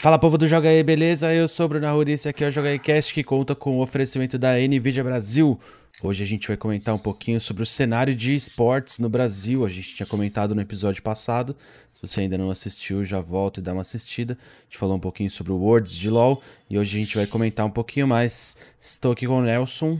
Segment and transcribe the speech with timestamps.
[0.00, 1.34] Fala povo do Joga aí, beleza?
[1.34, 3.52] Eu sou o Bruno Arruda e esse aqui é o Joga aí Cast que conta
[3.52, 5.58] com o oferecimento da NVIDIA Brasil.
[6.00, 9.66] Hoje a gente vai comentar um pouquinho sobre o cenário de esportes no Brasil.
[9.66, 11.56] A gente tinha comentado no episódio passado.
[11.92, 14.38] Se você ainda não assistiu, já volta e dá uma assistida.
[14.40, 16.40] A gente falou um pouquinho sobre o Worlds de LoL
[16.70, 18.56] e hoje a gente vai comentar um pouquinho mais.
[18.80, 19.98] Estou aqui com o Nelson.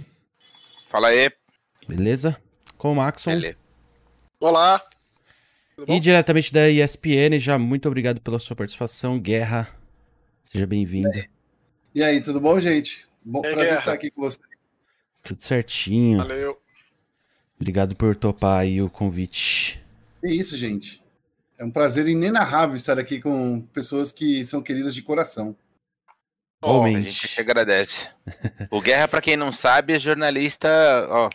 [0.88, 1.28] Fala aí.
[1.88, 2.40] Beleza?
[2.76, 3.32] Com o Maxon.
[3.32, 3.56] Beleza.
[4.38, 4.80] Olá.
[5.88, 9.76] E diretamente da ESPN, já muito obrigado pela sua participação, Guerra.
[10.50, 11.10] Seja bem-vindo.
[11.94, 13.06] E aí, tudo bom, gente?
[13.22, 13.78] Bom É prazer guerra.
[13.80, 14.38] estar aqui com você.
[15.22, 16.18] Tudo certinho.
[16.18, 16.58] Valeu.
[17.56, 19.84] Obrigado por topar aí o convite.
[20.24, 21.02] É isso, gente.
[21.58, 25.54] É um prazer inenarrável estar aqui com pessoas que são queridas de coração.
[26.62, 28.08] Ó, a gente que agradece.
[28.70, 30.68] O Guerra, pra quem não sabe, é jornalista,
[31.10, 31.28] ó,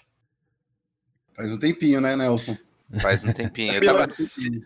[1.35, 2.57] Faz um tempinho, né, Nelson?
[3.01, 3.73] faz um tempinho.
[3.73, 4.65] Eu tava- um tempinho.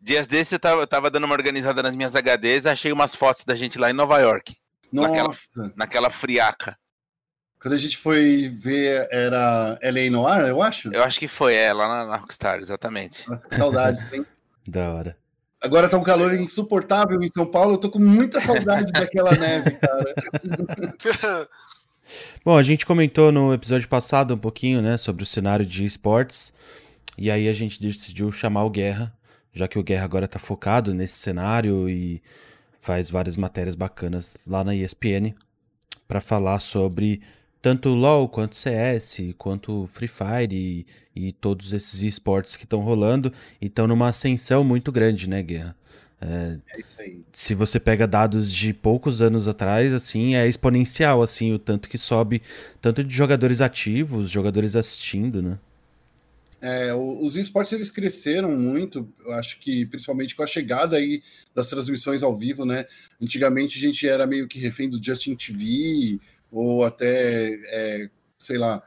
[0.00, 3.44] Dias desses eu tava, eu tava dando uma organizada nas minhas HDs, achei umas fotos
[3.44, 4.56] da gente lá em Nova York,
[4.92, 6.76] Naquela- Nossa, naquela friaca.
[7.60, 10.88] quando a gente foi ver, era LA Noir, eu acho?
[10.92, 13.28] Eu acho que foi, é, lá na, na Rockstar, exatamente.
[13.28, 14.26] Nossa, que saudade, hein?
[14.66, 15.16] Da hora.
[15.62, 19.72] Agora tá um calor insuportável em São Paulo, eu tô com muita saudade daquela neve,
[19.72, 20.14] cara.
[22.44, 26.52] Bom, a gente comentou no episódio passado um pouquinho, né, sobre o cenário de esportes.
[27.16, 29.12] E aí a gente decidiu chamar o Guerra,
[29.52, 32.22] já que o Guerra agora tá focado nesse cenário e
[32.78, 35.34] faz várias matérias bacanas lá na ESPN
[36.08, 37.20] para falar sobre
[37.62, 43.32] tanto LoL quanto CS, quanto Free Fire e, e todos esses esportes que estão rolando
[43.60, 45.76] e estão numa ascensão muito grande, né, Guerra?
[46.22, 47.24] É isso aí.
[47.32, 51.96] se você pega dados de poucos anos atrás, assim, é exponencial, assim, o tanto que
[51.96, 52.42] sobe,
[52.80, 55.58] tanto de jogadores ativos, jogadores assistindo, né?
[56.62, 61.22] É, os esportes eles cresceram muito, acho que principalmente com a chegada aí
[61.54, 62.84] das transmissões ao vivo, né?
[63.20, 66.20] Antigamente a gente era meio que refém do Justin TV
[66.52, 68.82] ou até, é, sei lá,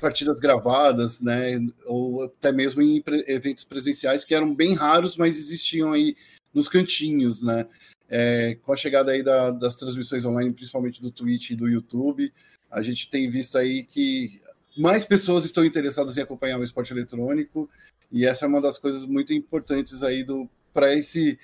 [0.00, 1.60] partidas gravadas, né?
[1.84, 6.16] Ou até mesmo em eventos presenciais que eram bem raros, mas existiam aí
[6.54, 7.66] nos cantinhos, né?
[8.08, 12.32] É, com a chegada aí da- das transmissões online, principalmente do Twitch e do YouTube,
[12.70, 14.40] a gente tem visto aí que
[14.76, 17.68] mais pessoas estão interessadas em acompanhar o esporte eletrônico
[18.10, 21.38] e essa é uma das coisas muito importantes aí do para esse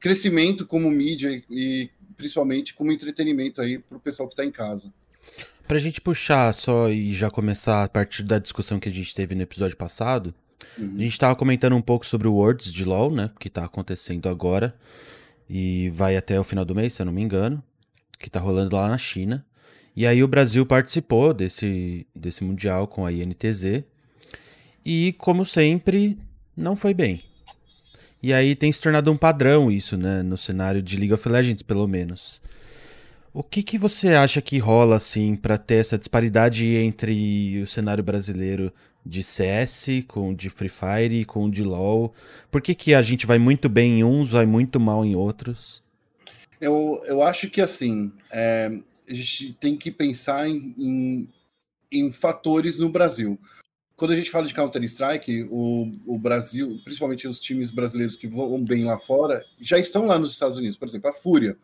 [0.00, 4.92] crescimento como mídia e, principalmente como entretenimento aí para o pessoal que está em casa.
[5.68, 9.34] Pra gente puxar só e já começar a partir da discussão que a gente teve
[9.34, 10.34] no episódio passado,
[10.78, 10.94] Uhum.
[10.96, 14.28] a gente tava comentando um pouco sobre o Worlds de LoL, né, que tá acontecendo
[14.28, 14.74] agora
[15.48, 17.62] e vai até o final do mês, se eu não me engano,
[18.18, 19.44] que tá rolando lá na China.
[19.94, 23.84] E aí o Brasil participou desse, desse mundial com a INTZ
[24.84, 26.18] e, como sempre,
[26.56, 27.22] não foi bem.
[28.22, 31.62] E aí tem se tornado um padrão isso, né, no cenário de League of Legends,
[31.62, 32.40] pelo menos.
[33.34, 38.04] O que que você acha que rola, assim, pra ter essa disparidade entre o cenário
[38.04, 38.72] brasileiro
[39.04, 42.14] de CS com o de Free Fire e com o de LoL?
[42.50, 45.82] Por que que a gente vai muito bem em uns, vai muito mal em outros?
[46.60, 48.70] Eu, eu acho que assim é,
[49.08, 51.28] a gente tem que pensar em, em,
[51.90, 53.38] em fatores no Brasil.
[53.96, 58.64] Quando a gente fala de Counter-Strike, o, o Brasil, principalmente os times brasileiros que vão
[58.64, 60.76] bem lá fora, já estão lá nos Estados Unidos.
[60.76, 61.56] Por exemplo, a Fúria.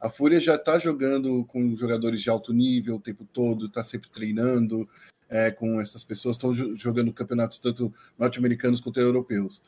[0.00, 4.10] A Fúria já está jogando com jogadores de alto nível o tempo todo, está sempre
[4.10, 4.88] treinando
[5.28, 9.62] é, com essas pessoas, estão jo- jogando campeonatos tanto norte-americanos quanto europeus.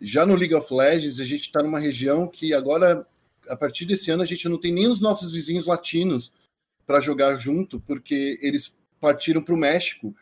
[0.00, 3.06] Já no League of Legends, a gente está numa região que agora,
[3.48, 6.30] a partir desse ano, a gente não tem nem os nossos vizinhos latinos
[6.88, 10.16] para jogar junto, porque eles partiram para o México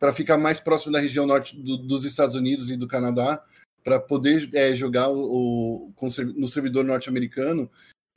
[0.00, 3.40] para ficar mais próximo da região norte do- dos Estados Unidos e do Canadá,
[3.84, 5.94] para poder é, jogar o, o-
[6.36, 7.70] no servidor norte-americano.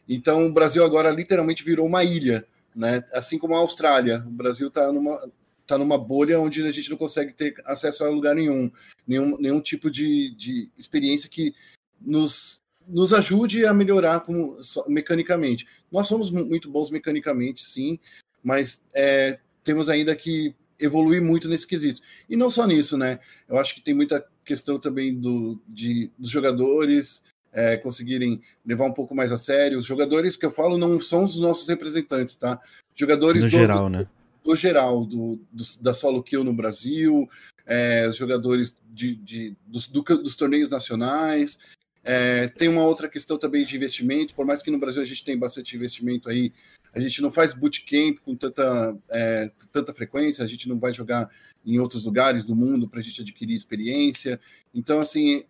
[0.10, 2.46] Então, o Brasil agora literalmente virou uma ilha,
[2.76, 3.04] né?
[3.14, 4.24] Assim como a Austrália.
[4.28, 5.32] O Brasil está numa,
[5.68, 8.72] tá numa bolha onde a gente não consegue ter acesso a lugar nenhum,
[9.08, 11.54] nenhum, nenhum tipo de, de experiência que
[12.00, 14.58] nos, nos ajude a melhorar como,
[14.88, 15.68] mecanicamente.
[15.92, 18.00] Nós somos mu- muito bons mecanicamente, sim,
[18.44, 22.02] mas é, temos ainda que evoluir muito nesse quesito.
[22.30, 23.20] E não só nisso, né?
[23.48, 27.24] Eu acho que tem muita questão também do, de, dos jogadores
[27.54, 29.78] é, conseguirem levar um pouco mais a sério.
[29.78, 32.60] Os jogadores que eu falo não são os nossos representantes, tá?
[32.96, 34.08] Jogadores No do- geral, né?
[34.44, 37.30] do geral, do, do- da solo kill no Brasil,
[37.66, 41.60] é, os jogadores de, de- dos, do- dos torneios nacionais.
[42.04, 45.24] É, tem uma outra questão também de investimento, por mais que no Brasil a gente
[45.24, 46.52] tem bastante investimento aí,
[46.94, 51.30] a gente não faz bootcamp com tanta, é, tanta frequência, a gente não vai jogar
[51.66, 54.40] em outros lugares do mundo para a gente adquirir experiência.
[54.74, 55.44] Então, assim,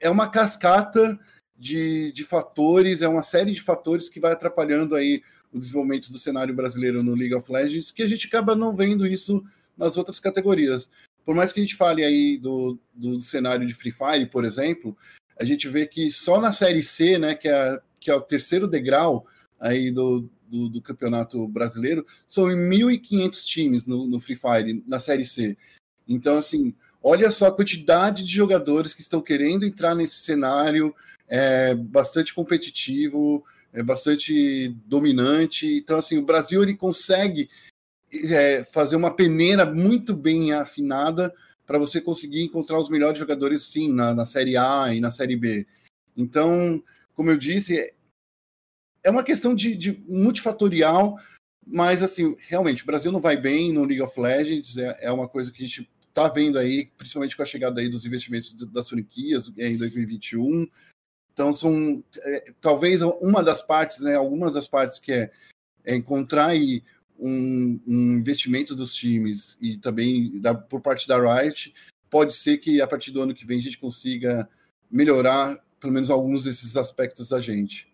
[0.00, 1.18] é uma cascata
[1.56, 5.22] de, de fatores, é uma série de fatores que vai atrapalhando aí
[5.52, 9.06] o desenvolvimento do cenário brasileiro no League of Legends, que a gente acaba não vendo
[9.06, 9.44] isso
[9.76, 10.88] nas outras categorias.
[11.24, 14.96] Por mais que a gente fale aí do, do cenário de Free Fire, por exemplo,
[15.40, 18.66] a gente vê que só na Série C, né, que é, que é o terceiro
[18.66, 19.26] degrau
[19.58, 25.24] aí do, do, do campeonato brasileiro, são 1.500 times no, no Free Fire, na Série
[25.24, 25.56] C.
[26.08, 30.94] Então, assim, olha só a quantidade de jogadores que estão querendo entrar nesse cenário,
[31.28, 35.66] é bastante competitivo, é bastante dominante.
[35.66, 37.48] Então, assim, o Brasil ele consegue
[38.30, 41.32] é, fazer uma peneira muito bem afinada
[41.68, 45.36] para você conseguir encontrar os melhores jogadores, sim, na, na Série A e na Série
[45.36, 45.66] B.
[46.16, 46.82] Então,
[47.12, 47.92] como eu disse,
[49.04, 51.18] é uma questão de, de multifatorial,
[51.66, 55.28] mas, assim, realmente, o Brasil não vai bem no League of Legends, é, é uma
[55.28, 58.88] coisa que a gente está vendo aí, principalmente com a chegada aí dos investimentos das
[58.88, 60.66] franquias em 2021.
[61.34, 65.30] Então, são é, talvez uma das partes, né, algumas das partes que é,
[65.84, 66.82] é encontrar aí
[67.18, 71.74] um, um, investimento dos times e também da, por parte da Riot,
[72.08, 74.48] pode ser que a partir do ano que vem a gente consiga
[74.90, 77.86] melhorar pelo menos alguns desses aspectos da gente.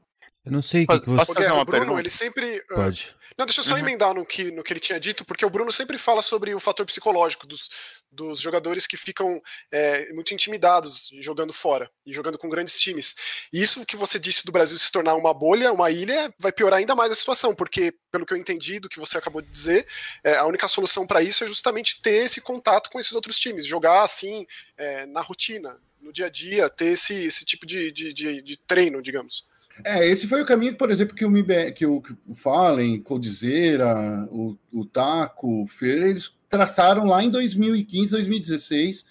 [0.44, 1.26] Eu não sei o que, que você...
[1.26, 2.62] Porque o Bruno, ele sempre...
[2.70, 3.16] Ah, pode.
[3.36, 3.80] Não, deixa eu só uhum.
[3.80, 6.60] emendar no que, no que ele tinha dito, porque o Bruno sempre fala sobre o
[6.60, 7.68] fator psicológico dos,
[8.10, 9.42] dos jogadores que ficam
[9.72, 13.16] é, muito intimidados jogando fora e jogando com grandes times.
[13.52, 16.78] E isso que você disse do Brasil se tornar uma bolha, uma ilha, vai piorar
[16.78, 19.84] ainda mais a situação, porque, pelo que eu entendi do que você acabou de dizer,
[20.22, 23.66] é, a única solução para isso é justamente ter esse contato com esses outros times,
[23.66, 24.46] jogar assim
[24.76, 28.56] é, na rotina, no dia a dia, ter esse, esse tipo de, de, de, de
[28.58, 29.44] treino, digamos.
[29.82, 34.56] É, esse foi o caminho, por exemplo, que o, o, que o Fallen, Coldzera, o,
[34.72, 39.04] o Taco, o Fer, eles traçaram lá em 2015, 2016,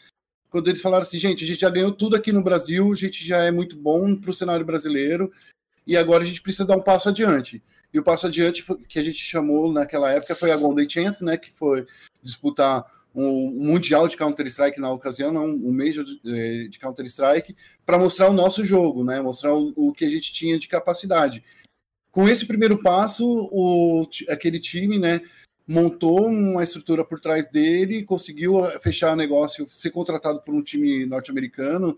[0.49, 3.25] quando eles falaram assim, gente, a gente já ganhou tudo aqui no Brasil, a gente
[3.25, 5.31] já é muito bom para o cenário brasileiro,
[5.85, 7.61] e agora a gente precisa dar um passo adiante.
[7.93, 11.35] E o passo adiante que a gente chamou naquela época foi a Golden Chance, né,
[11.35, 11.85] que foi
[12.21, 17.55] disputar um mundial de Counter-Strike na ocasião, não, um Major de, eh, de Counter-Strike,
[17.85, 19.21] para mostrar o nosso jogo, né?
[19.21, 21.43] Mostrar o, o, que a gente tinha de capacidade.
[22.11, 25.21] Com esse primeiro passo, o, aquele time, né,
[25.67, 31.05] montou uma estrutura por trás dele, conseguiu eh, fechar negócio, ser contratado por um time
[31.05, 31.97] norte-americano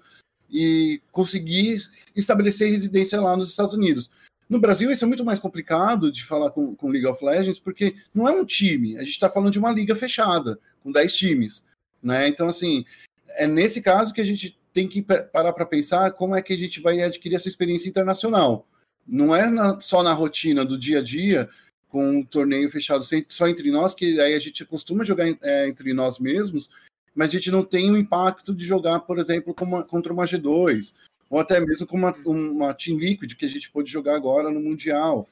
[0.49, 1.81] e conseguir
[2.15, 4.09] estabelecer residência lá nos Estados Unidos.
[4.49, 7.95] No Brasil, isso é muito mais complicado de falar com, com League of Legends, porque
[8.13, 11.63] não é um time, a gente está falando de uma liga fechada, com 10 times.
[12.01, 12.27] Né?
[12.27, 12.85] Então, assim,
[13.29, 16.57] é nesse caso que a gente tem que parar para pensar como é que a
[16.57, 18.67] gente vai adquirir essa experiência internacional.
[19.07, 21.49] Não é na, só na rotina do dia a dia,
[21.87, 25.93] com um torneio fechado só entre nós, que aí a gente costuma jogar é, entre
[25.93, 26.69] nós mesmos,
[27.15, 30.93] mas a gente não tem o impacto de jogar, por exemplo, uma, contra uma G2,
[31.29, 34.59] ou até mesmo com uma, uma Team Liquid que a gente pôde jogar agora no
[34.59, 35.27] Mundial.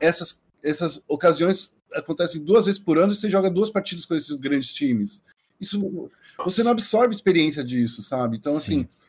[0.00, 4.34] Essas, essas ocasiões acontecem duas vezes por ano e você joga duas partidas com esses
[4.36, 5.22] grandes times.
[5.60, 8.36] Isso você não absorve experiência disso, sabe?
[8.36, 8.88] Então, assim, Sim.
[8.88, 9.06] assim,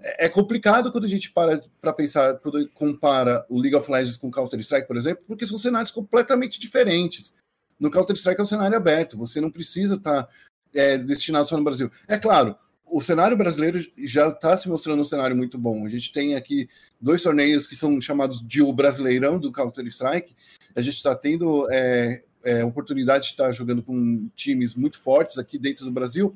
[0.00, 4.16] é, é complicado quando a gente para para pensar, quando compara o League of Legends
[4.16, 7.34] com Counter-Strike, por exemplo, porque são cenários completamente diferentes.
[7.78, 10.28] No Counter-Strike é um cenário aberto, você não precisa estar tá,
[10.74, 11.90] é, destinado só no Brasil.
[12.06, 12.56] É claro,
[12.90, 15.84] o cenário brasileiro já está se mostrando um cenário muito bom.
[15.84, 16.68] A gente tem aqui
[17.00, 20.34] dois torneios que são chamados de o Brasileirão do Counter-Strike.
[20.74, 25.58] A gente está tendo é, é, oportunidade de estar jogando com times muito fortes aqui
[25.58, 26.34] dentro do Brasil,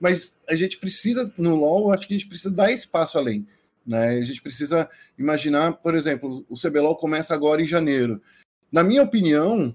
[0.00, 3.46] mas a gente precisa, no LoL, acho que a gente precisa dar espaço além.
[3.86, 4.18] Né?
[4.18, 8.22] A gente precisa imaginar, por exemplo, o CBLOL começa agora em janeiro.
[8.70, 9.74] Na minha opinião,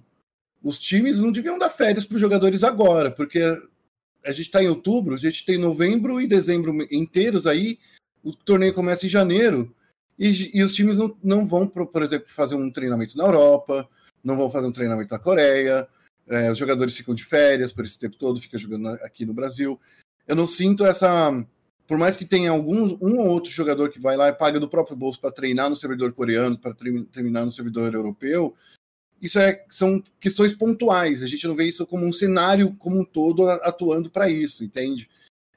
[0.64, 3.42] os times não deviam dar férias para os jogadores agora, porque
[4.26, 7.80] a gente está em outubro, a gente tem novembro e dezembro inteiros aí,
[8.24, 9.74] o torneio começa em janeiro,
[10.18, 13.88] e, e os times não, não vão, por, por, exemplo, fazer um treinamento na Europa,
[14.24, 15.88] não vão fazer um treinamento na Coreia,
[16.28, 19.80] é, os jogadores ficam de férias por esse tempo todo, ficam jogando aqui no Brasil.
[20.28, 21.46] Eu não sinto essa.
[21.86, 24.70] Por mais que tenha algum um ou outro jogador que vai lá e paga do
[24.70, 26.74] próprio bolso para treinar no servidor coreano, para
[27.12, 28.56] terminar no servidor europeu,
[29.24, 31.24] isso é, são questões pontuais.
[31.24, 35.10] A gente não vê isso como um cenário como um todo atuando para isso, entende?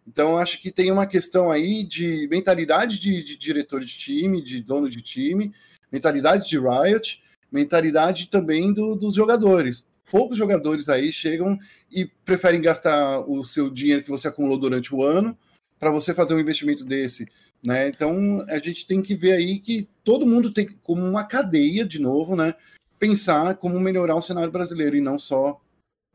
[0.07, 4.63] Então, acho que tem uma questão aí de mentalidade de, de, diretor de time, de
[4.63, 5.53] dono de time,
[5.91, 7.21] mentalidade de Riot,
[7.51, 9.85] mentalidade também do, dos jogadores.
[10.09, 11.59] Poucos jogadores aí chegam
[11.91, 15.37] e preferem gastar o seu dinheiro que você acumulou durante o ano
[15.77, 17.27] para você fazer um investimento desse.
[17.61, 17.89] Né?
[17.89, 21.99] Então, a gente tem que ver aí que todo mundo tem como uma cadeia, de
[21.99, 22.55] novo, né?
[22.99, 25.61] Pensar como melhorar o cenário brasileiro e não só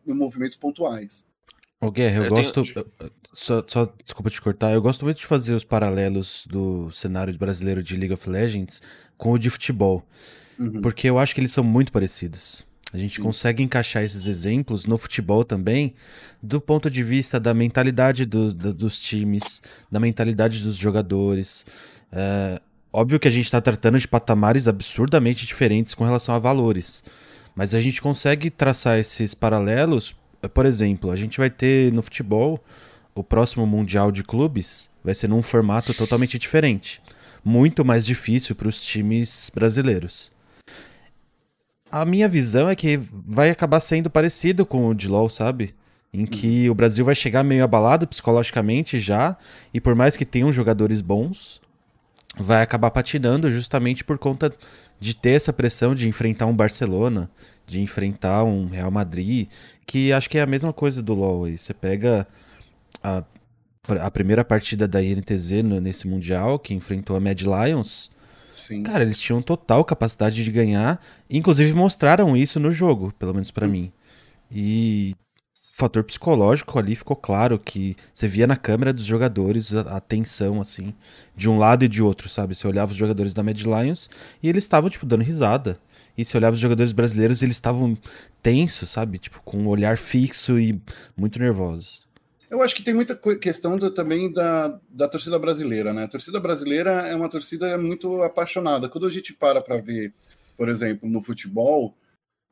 [0.06, 1.26] em movimentos pontuais.
[1.80, 2.64] Ô, Guerra, eu, Eu gosto.
[2.64, 2.86] tenho-
[3.34, 7.82] Só, só, desculpa te cortar, eu gosto muito de fazer os paralelos do cenário brasileiro
[7.82, 8.82] de League of Legends
[9.18, 10.06] com o de futebol,
[10.60, 10.82] Uhum.
[10.82, 12.66] porque eu acho que eles são muito parecidos.
[12.92, 13.22] A gente Sim.
[13.24, 15.96] consegue encaixar esses exemplos no futebol também,
[16.44, 21.66] do ponto de vista da mentalidade do- do- dos times, da mentalidade dos jogadores.
[22.12, 22.62] É,
[22.92, 27.04] óbvio que a gente está tratando de patamares absurdamente diferentes com relação a valores,
[27.56, 30.16] mas a gente consegue traçar esses paralelos.
[30.54, 32.64] Por exemplo, a gente vai ter no futebol
[33.14, 37.02] o próximo Mundial de Clubes vai ser num formato totalmente diferente.
[37.44, 40.32] Muito mais difícil para os times brasileiros.
[41.92, 45.76] A minha visão é que vai acabar sendo parecido com o de LoL, sabe?
[46.14, 49.36] Em que o Brasil vai chegar meio abalado psicologicamente já,
[49.74, 51.60] e por mais que tenham jogadores bons,
[52.38, 54.54] vai acabar patinando justamente por conta
[55.00, 57.30] de ter essa pressão de enfrentar um Barcelona,
[57.66, 59.50] de enfrentar um Real Madrid,
[59.86, 61.58] que acho que é a mesma coisa do LoL aí.
[61.58, 62.28] Você pega
[63.04, 63.24] a,
[64.00, 68.12] a primeira partida da INTZ nesse Mundial, que enfrentou a Mad Lions,
[68.56, 68.84] Sim.
[68.84, 73.68] cara, eles tinham total capacidade de ganhar, inclusive mostraram isso no jogo, pelo menos pra
[73.68, 73.92] mim.
[74.52, 75.16] E
[75.82, 80.62] fator psicológico ali ficou claro que você via na câmera dos jogadores a, a tensão,
[80.62, 80.94] assim,
[81.36, 82.56] de um lado e de outro, sabe?
[82.56, 84.10] Você olhava os jogadores da Mad Lions
[84.42, 85.80] e eles estavam, tipo, dando risada.
[86.18, 87.98] E se olhava os jogadores brasileiros, eles estavam
[88.44, 89.18] tensos, sabe?
[89.18, 90.80] Tipo, com um olhar fixo e
[91.18, 92.08] muito nervosos.
[92.50, 96.04] Eu acho que tem muita questão do- também da, da torcida brasileira, né?
[96.04, 98.90] A torcida brasileira é uma torcida muito apaixonada.
[98.90, 100.14] Quando a gente para para ver,
[100.58, 101.96] por exemplo, no futebol,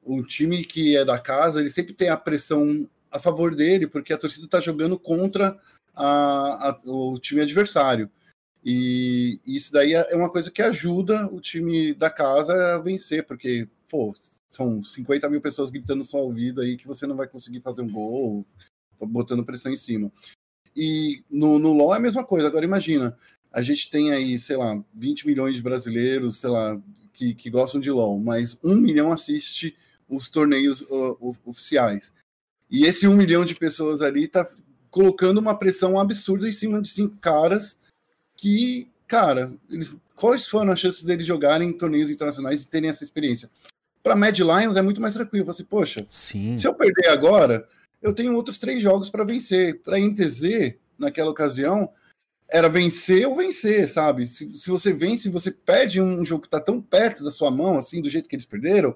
[0.06, 4.14] um time que é da casa, ele sempre tem a pressão a favor dele, porque
[4.14, 5.60] a torcida está jogando contra
[5.96, 8.10] a- a- o time adversário.
[8.64, 13.68] E isso daí é uma coisa que ajuda o time da casa a vencer, porque,
[13.90, 14.14] pô,
[14.50, 17.82] são 50 mil pessoas gritando no seu ouvido aí que você não vai conseguir fazer
[17.82, 18.46] um gol,
[19.00, 20.12] botando pressão em cima.
[20.76, 22.48] E no, no LoL é a mesma coisa.
[22.48, 23.18] Agora imagina,
[23.52, 26.80] a gente tem aí, sei lá, 20 milhões de brasileiros, sei lá,
[27.14, 29.76] que, que gostam de LoL, mas um milhão assiste
[30.08, 32.14] os torneios uh, oficiais.
[32.70, 34.48] E esse um milhão de pessoas ali tá
[34.90, 37.78] colocando uma pressão absurda em cima de cinco caras
[38.36, 43.04] que, cara, eles, quais foram as chances deles jogarem em torneios internacionais e terem essa
[43.04, 43.50] experiência?
[44.02, 45.46] Para Mad Lions é muito mais tranquilo.
[45.46, 46.56] Você, poxa, Sim.
[46.56, 47.68] se eu perder agora,
[48.02, 49.82] eu tenho outros três jogos para vencer.
[49.82, 51.92] Para NTZ, naquela ocasião,
[52.50, 54.26] era vencer ou vencer, sabe?
[54.28, 57.78] Se, se você vence, você perde um jogo que está tão perto da sua mão,
[57.78, 58.96] assim, do jeito que eles perderam,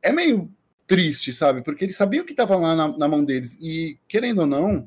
[0.00, 0.50] é meio
[0.92, 1.62] triste, sabe?
[1.62, 3.56] Porque eles sabiam que estava lá na, na mão deles.
[3.60, 4.86] E, querendo ou não,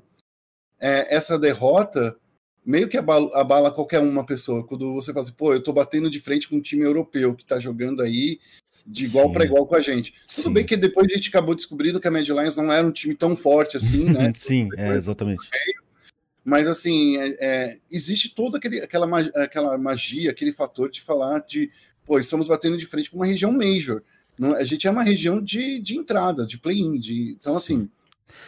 [0.79, 2.15] é, essa derrota
[2.63, 4.63] meio que abala, abala qualquer uma pessoa.
[4.65, 7.43] Quando você fala assim, pô, eu tô batendo de frente com um time europeu que
[7.43, 8.39] tá jogando aí
[8.85, 10.13] de igual para igual com a gente.
[10.27, 10.53] Tudo Sim.
[10.53, 13.15] bem que depois a gente acabou descobrindo que a Mad Lions não era um time
[13.15, 14.31] tão forte assim, né?
[14.37, 15.47] Sim, é, exatamente.
[16.43, 21.39] Mas assim, é- é, existe toda aquele, aquela, ma- aquela magia, aquele fator de falar
[21.39, 21.71] de,
[22.05, 24.03] pô, estamos batendo de frente com uma região major.
[24.37, 26.99] Não- a gente é uma região de, de entrada, de play-in.
[26.99, 27.89] de- Então, Sim.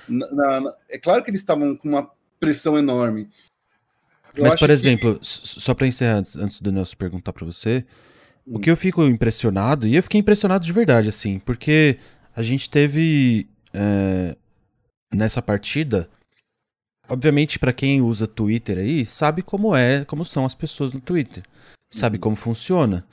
[0.08, 3.30] assim, na- na- é claro que eles estavam com uma pressão enorme.
[4.36, 7.46] Eu Mas, por que- exemplo, s- só pra encerrar, antes, antes do Nelson perguntar pra
[7.46, 7.86] você,
[8.46, 8.62] o Hum.
[8.62, 11.98] que eu fico impressionado, e eu fiquei impressionado de verdade, assim, porque
[12.36, 14.36] a gente teve é,
[15.14, 16.10] nessa partida,
[17.08, 21.44] obviamente pra quem usa Twitter aí, sabe como é, como são as pessoas no Twitter,
[21.92, 22.22] sabe Uhum.
[22.22, 23.06] como funciona.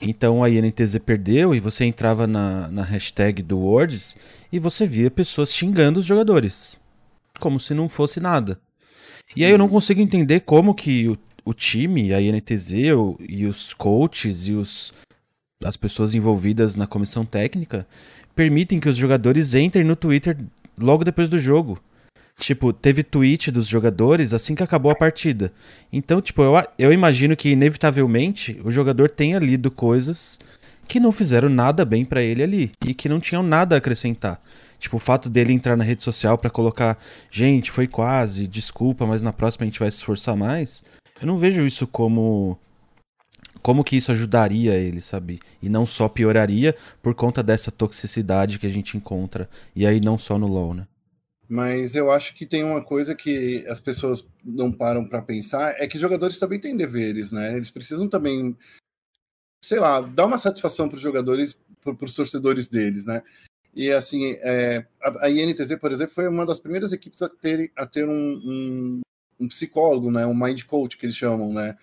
[0.00, 4.16] Então a INTZ perdeu e você entrava na, na hashtag do Words
[4.52, 6.78] e você via pessoas xingando os jogadores,
[7.40, 8.60] como se não fosse nada.
[9.34, 13.44] E aí eu não consigo entender como que o, o time, a INTZ o- e
[13.44, 14.92] os coaches e os,
[15.64, 17.86] as pessoas envolvidas na comissão técnica
[18.36, 20.38] permitem que os jogadores entrem no Twitter
[20.78, 21.78] logo depois do jogo.
[22.38, 25.52] Tipo, teve tweet dos jogadores assim que acabou a partida.
[25.92, 30.38] Então, tipo, eu, eu imagino que inevitavelmente o jogador tenha lido coisas
[30.86, 34.40] que não fizeram nada bem pra ele ali e que não tinham nada a acrescentar.
[34.78, 36.96] Tipo, o fato dele entrar na rede social pra colocar,
[37.28, 40.84] gente, foi quase, desculpa, mas na próxima a gente vai se esforçar mais.
[41.20, 42.56] Eu não vejo isso como
[43.60, 45.40] como que isso ajudaria ele, sabe?
[45.60, 49.50] E não só pioraria por conta dessa toxicidade que a gente encontra.
[49.74, 50.86] E aí não só no LoL, né?
[51.48, 55.86] Mas eu acho que tem uma coisa que as pessoas não param para pensar, é
[55.86, 57.56] que jogadores também têm deveres, né?
[57.56, 58.54] Eles precisam também,
[59.64, 63.22] sei lá, dar uma satisfação para os jogadores, para os torcedores deles, né?
[63.74, 67.72] E assim, é, a, a INTZ, por exemplo, foi uma das primeiras equipes a ter,
[67.76, 69.00] a ter um, um,
[69.40, 70.26] um psicólogo, né?
[70.26, 71.78] Um mind coach que eles chamam, né?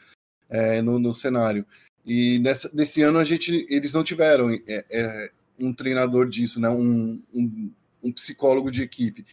[0.47, 1.65] É, no, no cenário.
[2.05, 6.69] E nessa, nesse ano a gente, eles não tiveram é, é, um treinador disso, né?
[6.69, 7.71] Um, um,
[8.03, 9.25] um psicólogo de equipe.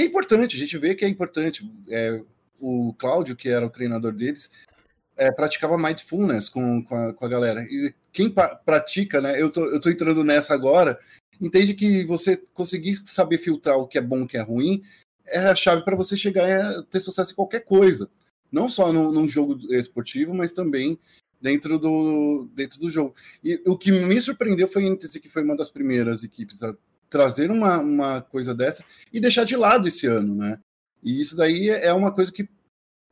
[0.00, 1.70] Que é importante, a gente vê que é importante.
[1.88, 2.20] É,
[2.58, 4.50] o Cláudio, que era o treinador deles,
[5.16, 7.62] é, praticava mindfulness com, com, a, com a galera.
[7.62, 9.40] E quem pratica, né?
[9.40, 10.98] Eu tô, eu tô entrando nessa agora,
[11.40, 14.82] entende que você conseguir saber filtrar o que é bom o que é ruim
[15.26, 18.10] é a chave para você chegar a ter sucesso em qualquer coisa.
[18.50, 20.98] Não só no, num jogo esportivo, mas também
[21.40, 23.14] dentro do, dentro do jogo.
[23.44, 26.74] E o que me surpreendeu foi a que foi uma das primeiras equipes a
[27.10, 30.58] trazer uma, uma coisa dessa e deixar de lado esse ano, né?
[31.02, 32.48] E isso daí é uma coisa que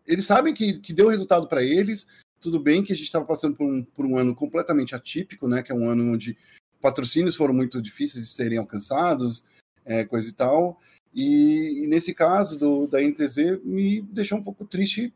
[0.06, 2.06] eles sabem que, que deu resultado para eles.
[2.40, 5.62] Tudo bem que a gente estava passando por um, por um ano completamente atípico, né?
[5.62, 6.36] Que é um ano onde
[6.80, 9.44] patrocínios foram muito difíceis de serem alcançados,
[9.84, 10.80] é, coisa e tal.
[11.12, 15.12] E, e, nesse caso do, da NTZ me deixou um pouco triste,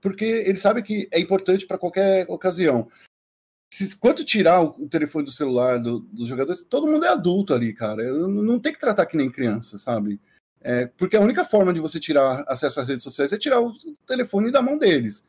[0.00, 2.88] porque ele sabe que é importante para qualquer ocasião.
[3.72, 7.72] Se, quanto tirar o, telefone do celular do, dos jogadores, todo mundo é adulto ali,
[7.72, 8.02] cara.
[8.02, 10.20] Eu, não tem que tratar que nem criança, sabe?
[10.60, 13.72] É, porque a única forma de você tirar acesso às redes sociais é tirar o
[14.06, 15.24] telefone da mão deles.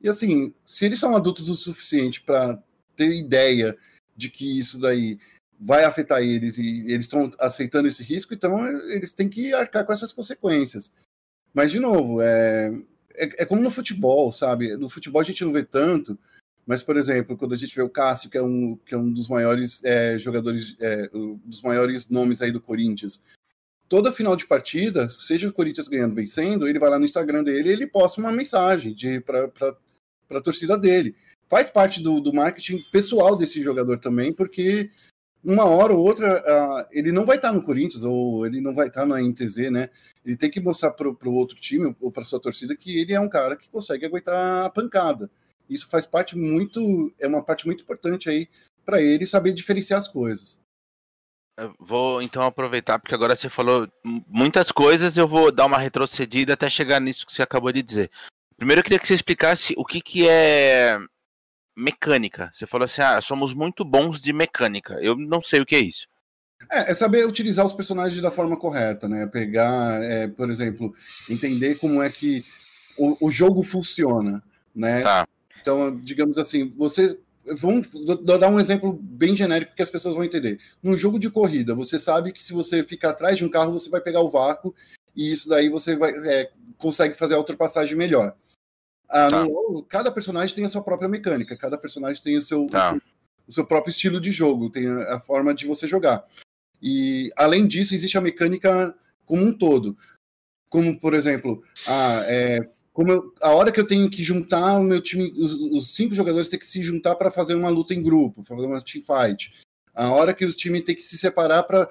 [0.00, 2.62] E assim, se eles são adultos o suficiente para
[2.96, 3.76] ter ideia
[4.16, 5.18] de que isso daí
[5.58, 9.92] vai afetar eles e eles estão aceitando esse risco, então eles têm que arcar com
[9.92, 10.90] essas consequências.
[11.52, 12.72] Mas, de novo, é,
[13.14, 14.76] é, é, como no futebol, sabe?
[14.76, 16.18] No futebol a gente não vê tanto,
[16.70, 19.12] mas, por exemplo, quando a gente vê o Cássio, que é um, que é um
[19.12, 21.08] dos maiores é, jogadores, é,
[21.44, 23.20] dos maiores nomes aí do Corinthians,
[23.88, 27.70] toda final de partida, seja o Corinthians ganhando, vencendo, ele vai lá no Instagram dele
[27.70, 29.50] e ele posta uma mensagem para
[30.30, 31.16] a torcida dele.
[31.48, 34.92] Faz parte do, do marketing pessoal desse jogador também, porque
[35.42, 39.04] uma hora ou outra ele não vai estar no Corinthians ou ele não vai estar
[39.04, 39.90] na NTZ, né?
[40.24, 43.18] Ele tem que mostrar para o outro time ou para sua torcida que ele é
[43.18, 45.28] um cara que consegue aguentar a pancada.
[45.70, 48.48] Isso faz parte muito, é uma parte muito importante aí
[48.84, 50.58] para ele saber diferenciar as coisas.
[51.56, 53.88] Eu vou então aproveitar, porque agora você falou
[54.26, 58.10] muitas coisas, eu vou dar uma retrocedida até chegar nisso que você acabou de dizer.
[58.56, 60.98] Primeiro eu queria que você explicasse o que, que é
[61.76, 62.50] mecânica.
[62.52, 64.98] Você falou assim, ah, somos muito bons de mecânica.
[65.00, 66.06] Eu não sei o que é isso.
[66.70, 69.26] É, é saber utilizar os personagens da forma correta, né?
[69.26, 70.94] Pegar, é, por exemplo,
[71.28, 72.44] entender como é que
[72.98, 74.42] o, o jogo funciona,
[74.74, 75.02] né?
[75.02, 75.26] Tá.
[75.60, 77.18] Então, digamos assim, você
[77.56, 77.88] Vamos
[78.22, 80.60] dar um exemplo bem genérico que as pessoas vão entender.
[80.82, 83.88] Num jogo de corrida, você sabe que se você ficar atrás de um carro, você
[83.88, 84.74] vai pegar o vácuo
[85.16, 88.36] e isso daí você vai, é, consegue fazer a ultrapassagem melhor.
[89.08, 89.44] Ah, tá.
[89.44, 92.90] no, cada personagem tem a sua própria mecânica, cada personagem tem o seu, tá.
[92.90, 93.02] o, seu
[93.48, 96.22] o seu, próprio estilo de jogo, tem a, a forma de você jogar.
[96.80, 98.94] E além disso, existe a mecânica
[99.24, 99.96] como um todo.
[100.68, 104.82] Como, por exemplo, ah, é, como eu, a hora que eu tenho que juntar o
[104.82, 108.02] meu time, os, os cinco jogadores têm que se juntar para fazer uma luta em
[108.02, 109.52] grupo, para fazer uma team fight.
[109.94, 111.88] A hora que o time tem que se separar para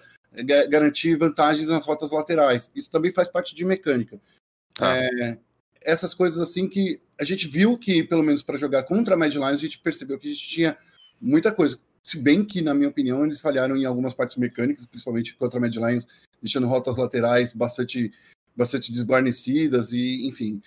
[0.69, 2.69] garantir vantagens nas rotas laterais.
[2.75, 4.19] Isso também faz parte de mecânica.
[4.79, 4.97] Ah.
[4.97, 5.37] É,
[5.81, 9.33] essas coisas assim que a gente viu que, pelo menos para jogar contra a Mad
[9.33, 10.77] Lions, a gente percebeu que a gente tinha
[11.19, 11.79] muita coisa.
[12.01, 15.61] Se bem que, na minha opinião, eles falharam em algumas partes mecânicas, principalmente contra a
[15.61, 16.07] Mad Lions,
[16.41, 18.11] deixando rotas laterais bastante
[18.59, 20.61] bastante desguarnecidas e, enfim,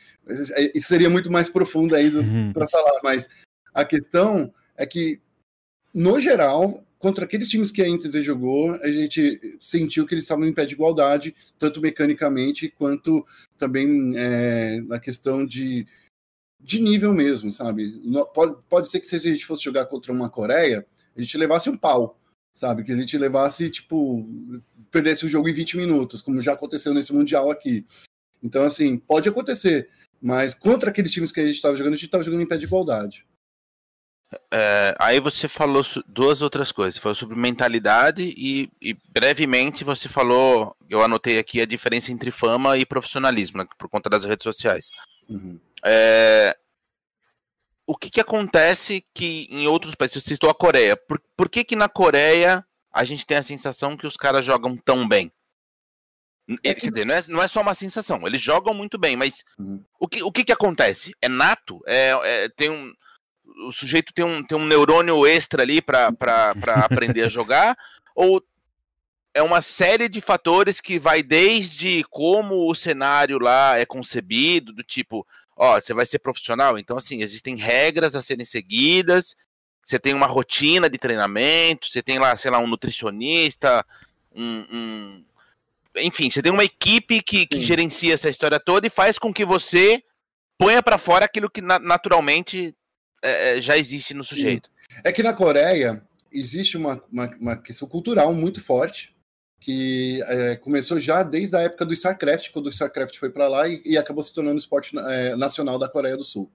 [0.75, 2.51] isso seria muito mais profundo aí uhum.
[2.51, 3.29] para falar, mas
[3.75, 5.21] a questão é que,
[5.93, 10.47] no geral, contra aqueles times que a Inter jogou, a gente sentiu que eles estavam
[10.47, 13.27] em pé de igualdade, tanto mecanicamente quanto
[13.59, 15.87] também é, na questão de,
[16.59, 18.01] de nível mesmo, sabe?
[18.33, 21.69] Pode, pode ser que se a gente fosse jogar contra uma Coreia, a gente levasse
[21.69, 22.19] um pau,
[22.53, 22.85] sabe?
[22.85, 24.29] Que a gente levasse, tipo,
[24.91, 27.85] perdesse o jogo em 20 minutos, como já aconteceu nesse Mundial aqui.
[28.43, 29.89] Então, assim, pode acontecer,
[30.21, 32.57] mas contra aqueles times que a gente estava jogando, a gente estava jogando em pé
[32.57, 33.27] de igualdade.
[34.51, 36.99] É, aí você falou duas outras coisas.
[36.99, 42.77] Falou sobre mentalidade e, e, brevemente você falou, eu anotei aqui a diferença entre fama
[42.79, 44.91] e profissionalismo, né, por conta das redes sociais.
[45.29, 45.59] Uhum.
[45.85, 46.57] É,
[47.87, 51.65] o que, que acontece que em outros países, você citou a Coreia, por, por que
[51.65, 55.33] que na Coreia a gente tem a sensação que os caras jogam tão bem.
[56.65, 59.45] É Quer dizer, não é, não é só uma sensação, eles jogam muito bem, mas
[59.59, 59.83] uhum.
[59.99, 61.15] o, que, o que que acontece?
[61.23, 61.81] É nato?
[61.87, 62.93] É, é, tem um,
[63.67, 66.13] o sujeito tem um, tem um neurônio extra ali para
[66.85, 67.77] aprender a jogar?
[68.15, 68.43] Ou
[69.35, 74.83] é uma série de fatores que vai desde como o cenário lá é concebido, do
[74.83, 75.27] tipo,
[75.63, 79.37] ó, você vai ser profissional, então assim, existem regras a serem seguidas,
[79.85, 83.87] você tem uma rotina de treinamento, você tem lá, sei lá, um nutricionista,
[84.35, 85.25] um, um...
[85.99, 89.45] enfim, você tem uma equipe que, que gerencia essa história toda e faz com que
[89.45, 90.03] você
[90.59, 92.75] ponha para fora aquilo que na naturalmente
[93.23, 94.69] é, é, já existe no sujeito.
[95.05, 99.15] É que na Coreia existe uma, uma, uma, questão cultural muito forte,
[99.63, 103.69] que é, começou já desde a época do StarCraft, quando o StarCraft foi para lá
[103.69, 106.51] e, e, acabou se tornando esporte é, nacional da Coreia do Sul.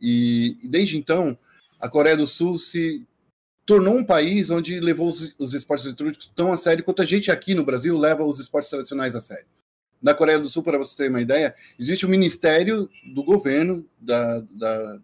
[0.00, 1.36] E, e, desde então,
[1.78, 3.04] a Coreia do Sul se
[3.66, 7.32] tornou um país onde levou os, os, esportes eletrônicos tão a sério quanto a gente
[7.32, 9.46] aqui no Brasil leva os esportes tradicionais a sério.
[10.00, 14.38] Na Coreia do Sul, para você ter uma ideia, existe um ministério do governo, da,
[14.40, 15.00] da,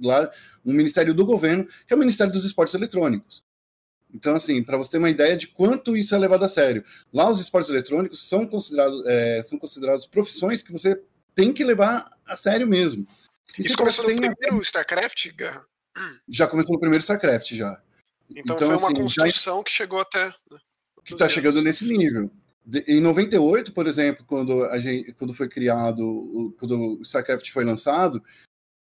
[0.00, 0.30] lá,
[0.64, 3.42] um ministério do governo, que é o Ministério dos Esportes Eletrônicos.
[4.12, 6.84] Então, assim, para você ter uma ideia de quanto isso é levado a sério.
[7.12, 11.00] Lá, os esportes eletrônicos são considerados, é, são considerados profissões que você
[11.34, 13.06] tem que levar a sério mesmo.
[13.58, 15.64] E isso começou no primeiro StarCraft, Guerra?
[16.28, 17.80] Já começou no primeiro StarCraft, já.
[18.30, 19.64] Então, então foi uma assim, construção já...
[19.64, 20.26] que chegou até.
[20.50, 20.58] Né,
[21.04, 22.30] que está chegando nesse nível.
[22.86, 28.22] Em 98, por exemplo, quando, a gente, quando foi criado, quando o StarCraft foi lançado,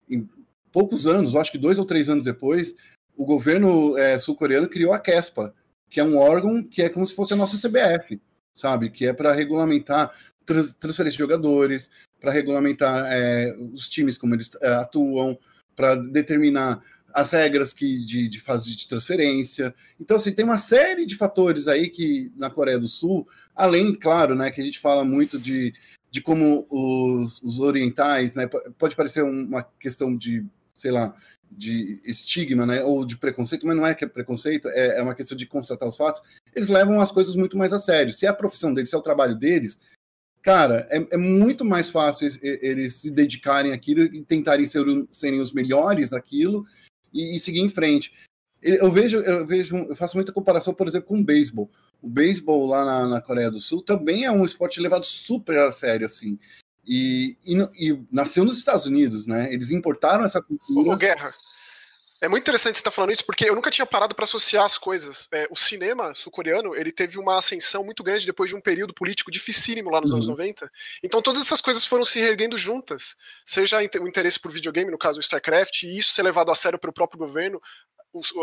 [0.09, 0.29] em
[0.71, 2.77] poucos anos, acho que dois ou três anos depois,
[3.23, 5.55] o governo é, sul-coreano criou a CESPA,
[5.89, 8.21] que é um órgão que é como se fosse a nossa CBF,
[8.53, 8.91] sabe?
[8.91, 10.11] Que é para regulamentar
[10.45, 11.89] trans transferência de jogadores,
[12.21, 15.39] para regulamentar é, os times como eles é, atuam,
[15.77, 16.83] para determinar
[17.15, 19.73] as regras que, de, de fase de transferência.
[20.01, 24.35] Então, assim, tem uma série de fatores aí que na Coreia do Sul, além, claro,
[24.35, 25.73] né, que a gente fala muito de,
[26.11, 31.15] de como os, os orientais, né, pode parecer uma questão de, sei lá,
[31.57, 35.15] de estigma, né, ou de preconceito, mas não é que é preconceito, é, é uma
[35.15, 36.23] questão de constatar os fatos,
[36.55, 38.13] eles levam as coisas muito mais a sério.
[38.13, 39.79] Se é a profissão deles, se é o trabalho deles,
[40.43, 45.53] cara, é, é muito mais fácil eles se dedicarem àquilo e tentarem ser, serem os
[45.53, 46.67] melhores naquilo
[47.13, 48.13] e, e, seguir em frente.
[48.63, 51.69] Eu vejo, eu vejo, eu faço muita comparação, por exemplo, com o beisebol.
[52.01, 55.73] O beisebol lá na, na Coreia do Sul também é um esporte levado super a
[55.73, 56.39] sério, assim.
[56.85, 59.53] E, e, e, nasceu nos Estados Unidos, né?
[59.53, 60.91] Eles importaram essa cultura.
[60.91, 61.33] Ô, Guerra,
[62.23, 64.79] é muito interessante você estar falando isso, porque eu nunca tinha parado para associar as
[64.79, 65.27] coisas.
[65.33, 69.29] É, o cinema sul-coreano, ele teve uma ascensão muito grande depois de um período político
[69.29, 70.19] dificílimo lá nos uhum.
[70.19, 70.71] anos 90.
[71.03, 73.17] Então todas essas coisas foram se reerguendo juntas.
[73.45, 76.79] Seja o interesse por videogame, no caso o StarCraft, e isso ser levado a sério
[76.79, 77.61] pelo próprio governo,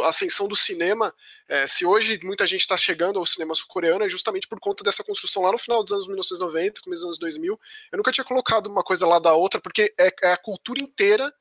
[0.03, 1.13] a ascensão do cinema,
[1.47, 5.03] é, se hoje muita gente está chegando ao cinema sul-coreano, é justamente por conta dessa
[5.03, 7.59] construção lá no final dos anos 1990, começo dos anos 2000.
[7.91, 11.33] Eu nunca tinha colocado uma coisa lá da outra, porque é, é a cultura inteira,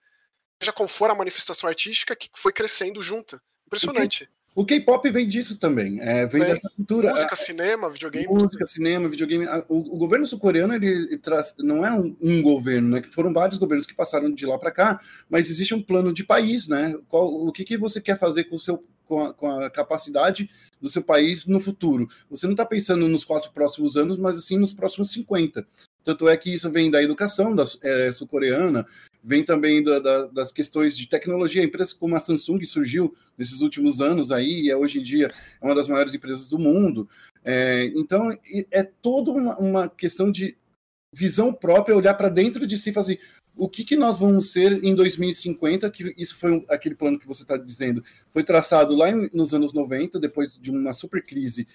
[0.60, 3.40] seja qual for a manifestação artística, que foi crescendo junta.
[3.66, 4.28] Impressionante.
[4.54, 7.10] O K-pop vem disso também, é, vem é, dessa cultura.
[7.12, 8.26] Música, cinema, videogame.
[8.26, 8.66] Música, tudo.
[8.66, 9.46] cinema, videogame.
[9.68, 13.00] O, o governo sul-coreano ele, ele traz, não é um, um, governo, né?
[13.00, 16.24] Que foram vários governos que passaram de lá para cá, mas existe um plano de
[16.24, 16.96] país, né?
[17.08, 20.50] Qual, o que, que você quer fazer com, o seu, com, a, com a capacidade
[20.80, 22.08] do seu país no futuro?
[22.28, 25.64] Você não está pensando nos quatro próximos anos, mas assim nos próximos 50.
[26.04, 28.84] Tanto é que isso vem da educação da, é, sul-coreana,
[29.28, 31.62] vem também da, da, das questões de tecnologia.
[31.62, 35.64] Empresas como a Samsung surgiu nesses últimos anos aí, e é, hoje em dia é
[35.66, 37.06] uma das maiores empresas do mundo.
[37.44, 38.30] É, então,
[38.70, 40.56] é toda uma, uma, questão de
[41.14, 43.20] visão própria, olhar para dentro de si e fazer
[43.54, 47.26] o que, que nós vamos ser em 2050, que isso foi um, aquele plano que
[47.26, 51.68] você está dizendo, foi traçado lá em, nos anos 90, depois de uma super crise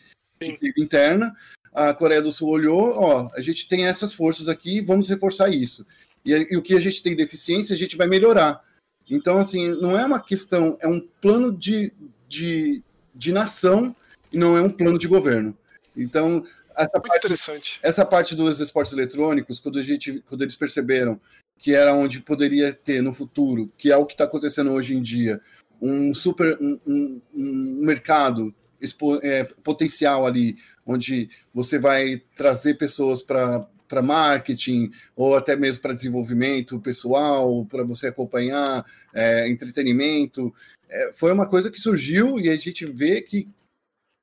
[0.76, 1.36] interna,
[1.72, 5.86] a Coreia do Sul olhou, ó, a gente tem essas forças aqui, vamos reforçar isso.
[6.26, 8.64] E, e, o que a gente tem deficiência, a gente vai melhorar.
[9.10, 11.92] Então, assim, não é uma questão, é um plano de,
[12.28, 12.82] de,
[13.14, 13.96] de nação
[14.32, 15.58] e não é um plano de governo.
[15.96, 17.80] Então, essa parte, interessante.
[17.84, 21.20] essa parte dos esportes eletrônicos, quando, a gente, quando eles perceberam
[21.60, 25.02] que era onde poderia ter no futuro, que é o que está acontecendo hoje em
[25.02, 25.40] dia,
[25.82, 33.22] um super um, um, um mercado expo, é, potencial ali, onde você vai trazer pessoas
[33.22, 40.54] para para marketing ou até mesmo para desenvolvimento pessoal, para você acompanhar é, entretenimento.
[40.90, 43.48] É, foi uma coisa que surgiu e a gente vê que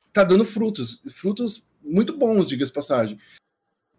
[0.09, 3.17] está dando frutos, frutos muito bons, diga-se passagem.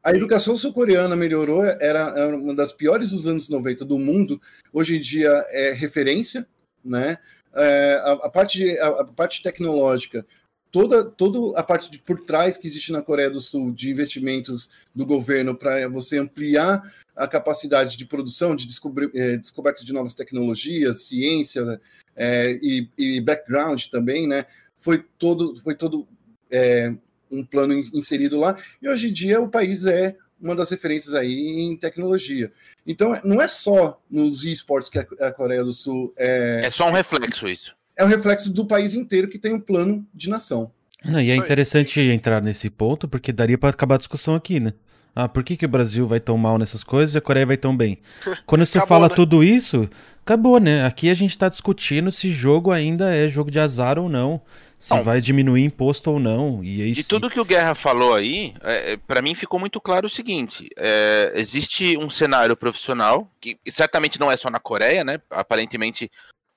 [0.03, 4.41] A educação sul-coreana melhorou, era, era, uma das piores dos anos 90 do mundo,
[4.73, 6.45] hoje em dia é referência,
[6.83, 7.17] né?
[7.53, 10.25] É, a, a, parte, a, a parte tecnológica
[10.71, 14.69] toda, toda a parte de por trás que existe na Coreia do Sul de investimentos
[14.95, 16.81] do governo para você ampliar
[17.15, 21.79] a capacidade de produção, de descobrir, é, descoberta de novas tecnologias, ciência
[22.15, 24.45] é, e, e, background também, né?
[24.79, 26.07] Foi todo, foi todo
[26.49, 26.93] é,
[27.29, 28.57] um plano inserido lá.
[28.81, 32.51] E hoje em dia o país é uma das referências aí em tecnologia.
[32.87, 36.61] Então, não é só nos esportes que a Coreia do Sul é.
[36.65, 40.05] É só um reflexo isso é um reflexo do país inteiro que tem um plano
[40.13, 40.71] de nação.
[41.03, 44.73] Ah, e é interessante entrar nesse ponto, porque daria para acabar a discussão aqui, né?
[45.15, 47.57] Ah, por que, que o Brasil vai tão mal nessas coisas e a Coreia vai
[47.57, 47.99] tão bem?
[48.45, 49.15] Quando você acabou, fala né?
[49.15, 49.89] tudo isso,
[50.23, 50.85] acabou, né?
[50.85, 54.41] Aqui a gente está discutindo se jogo ainda é jogo de azar ou não.
[54.79, 55.03] se não.
[55.03, 56.63] vai diminuir imposto ou não.
[56.63, 57.01] E é isso.
[57.01, 60.09] De tudo que o Guerra falou aí, é, é para mim ficou muito claro o
[60.09, 65.19] seguinte: é, existe um cenário profissional que certamente não é só na Coreia, né?
[65.29, 66.09] Aparentemente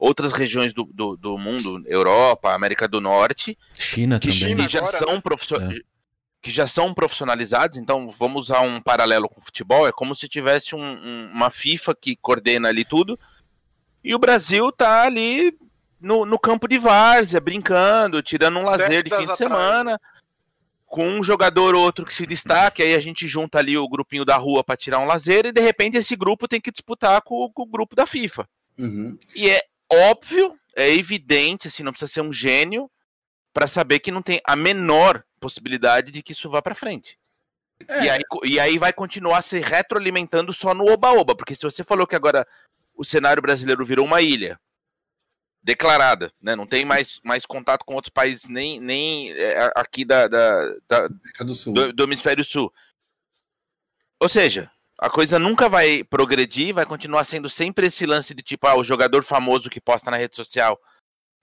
[0.04, 4.86] outras regiões do, do, do mundo, Europa, América do Norte, China que, também, que já
[4.86, 5.78] são profissionais.
[5.78, 5.94] É.
[6.42, 9.88] Que já são profissionalizados, então vamos usar um paralelo com o futebol.
[9.88, 13.18] É como se tivesse um, um, uma FIFA que coordena ali tudo,
[14.02, 15.56] e o Brasil tá ali
[15.98, 19.38] no, no campo de várzea, brincando, tirando um lazer de fim de atrás.
[19.38, 19.98] semana,
[20.84, 24.26] com um jogador ou outro que se destaque, aí a gente junta ali o grupinho
[24.26, 27.50] da rua para tirar um lazer, e de repente esse grupo tem que disputar com,
[27.54, 28.46] com o grupo da FIFA.
[28.78, 29.16] Uhum.
[29.34, 29.62] E é
[30.10, 32.90] óbvio, é evidente, assim, não precisa ser um gênio
[33.52, 37.18] para saber que não tem a menor possibilidade de que isso vá para frente.
[37.88, 38.04] É.
[38.04, 42.06] E, aí, e aí vai continuar se retroalimentando só no oba-oba, porque se você falou
[42.06, 42.46] que agora
[42.94, 44.58] o cenário brasileiro virou uma ilha,
[45.64, 46.54] declarada, né?
[46.54, 51.08] Não tem mais, mais contato com outros países, nem, nem é, aqui da, da, da
[51.08, 52.70] do, do, do, hemisfério sul.
[54.20, 58.66] Ou seja, a coisa nunca vai progredir, vai continuar sendo sempre esse lance de tipo,
[58.66, 60.80] ah, o jogador famoso que posta na rede social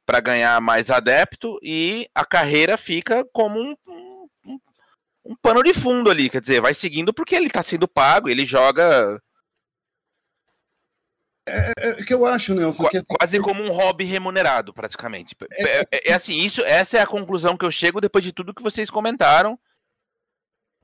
[0.06, 4.60] para ganhar mais adepto e a carreira fica como um, um,
[5.26, 8.46] um, pano de fundo ali, quer dizer, vai seguindo porque ele está sendo pago, ele
[8.46, 9.22] joga
[11.48, 12.88] é, é, é, que eu acho, Nelson.
[12.88, 15.36] Que, assim, Quase como um hobby remunerado, praticamente.
[15.52, 18.32] É, é, é, é, assim, isso, essa é a conclusão que eu chego depois de
[18.32, 19.60] tudo que vocês comentaram.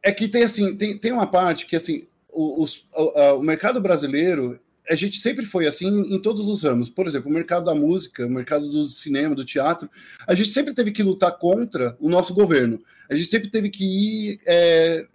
[0.03, 4.59] É que tem assim, tem, tem uma parte que assim, os, o, o mercado brasileiro,
[4.89, 6.89] a gente sempre foi assim em todos os ramos.
[6.89, 9.89] Por exemplo, o mercado da música, o mercado do cinema, do teatro,
[10.25, 12.81] a gente sempre teve que lutar contra o nosso governo.
[13.09, 15.05] A gente sempre teve que ir é,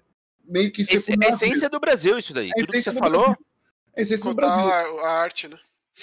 [0.45, 0.97] meio que ser.
[1.21, 2.51] É a essência do Brasil, isso daí.
[2.51, 3.23] Tudo que você falou.
[3.23, 3.47] Brasil
[3.97, 5.01] Existe no Brasil.
[5.01, 5.59] A, arte, né?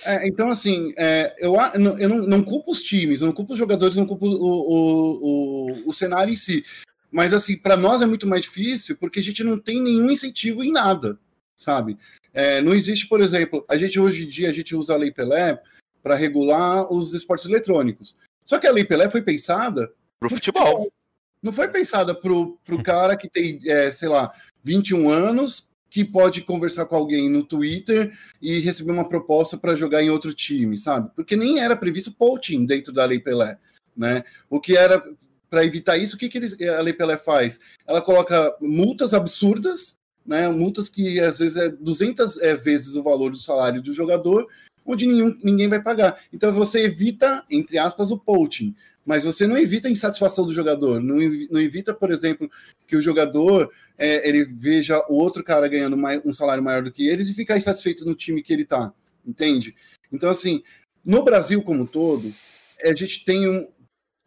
[0.05, 1.55] É, então, assim, é, eu,
[1.99, 5.89] eu não, não, culpo os times, não culpo os jogadores, não culpo o, o, o,
[5.89, 6.63] o cenário em si.
[7.11, 10.63] Mas, assim, para nós é muito mais difícil porque a gente não tem nenhum incentivo
[10.63, 11.19] em nada,
[11.55, 11.97] sabe?
[12.33, 15.11] É, não existe, por exemplo, a gente hoje em dia a gente usa a Lei
[15.11, 15.61] Pelé
[16.03, 18.15] para regular os esportes eletrônicos.
[18.45, 20.65] Só que a Lei Pelé foi pensada para o futebol.
[20.65, 20.93] futebol.
[21.41, 24.29] Não foi pensada para o cara que tem, é, sei lá,
[24.63, 30.03] 21 anos, que pode conversar com alguém no Twitter e receber uma proposta para jogar
[30.03, 31.09] em outro time, sabe?
[31.15, 33.57] Porque nem era previsto poaching dentro da Lei Pelé,
[33.97, 34.23] né?
[34.49, 35.03] O que era
[35.49, 37.59] para evitar isso, o que, que a Lei Pelé faz?
[37.87, 40.47] Ela coloca multas absurdas, né?
[40.49, 44.47] Multas que às vezes é 200 é, vezes o valor do salário do jogador,
[44.85, 46.21] onde nenhum, ninguém vai pagar.
[46.31, 48.75] Então você evita, entre aspas, o poaching
[49.09, 51.15] mas você não evita a insatisfação do jogador, não,
[51.49, 52.47] não evita, por exemplo,
[52.85, 56.91] que o jogador é, ele veja o outro cara ganhando mais, um salário maior do
[56.91, 58.93] que eles e ficar insatisfeito no time que ele tá,
[59.25, 59.75] entende?
[60.13, 60.61] Então, assim,
[61.03, 62.31] no Brasil como um todo,
[62.83, 63.67] a gente tem um,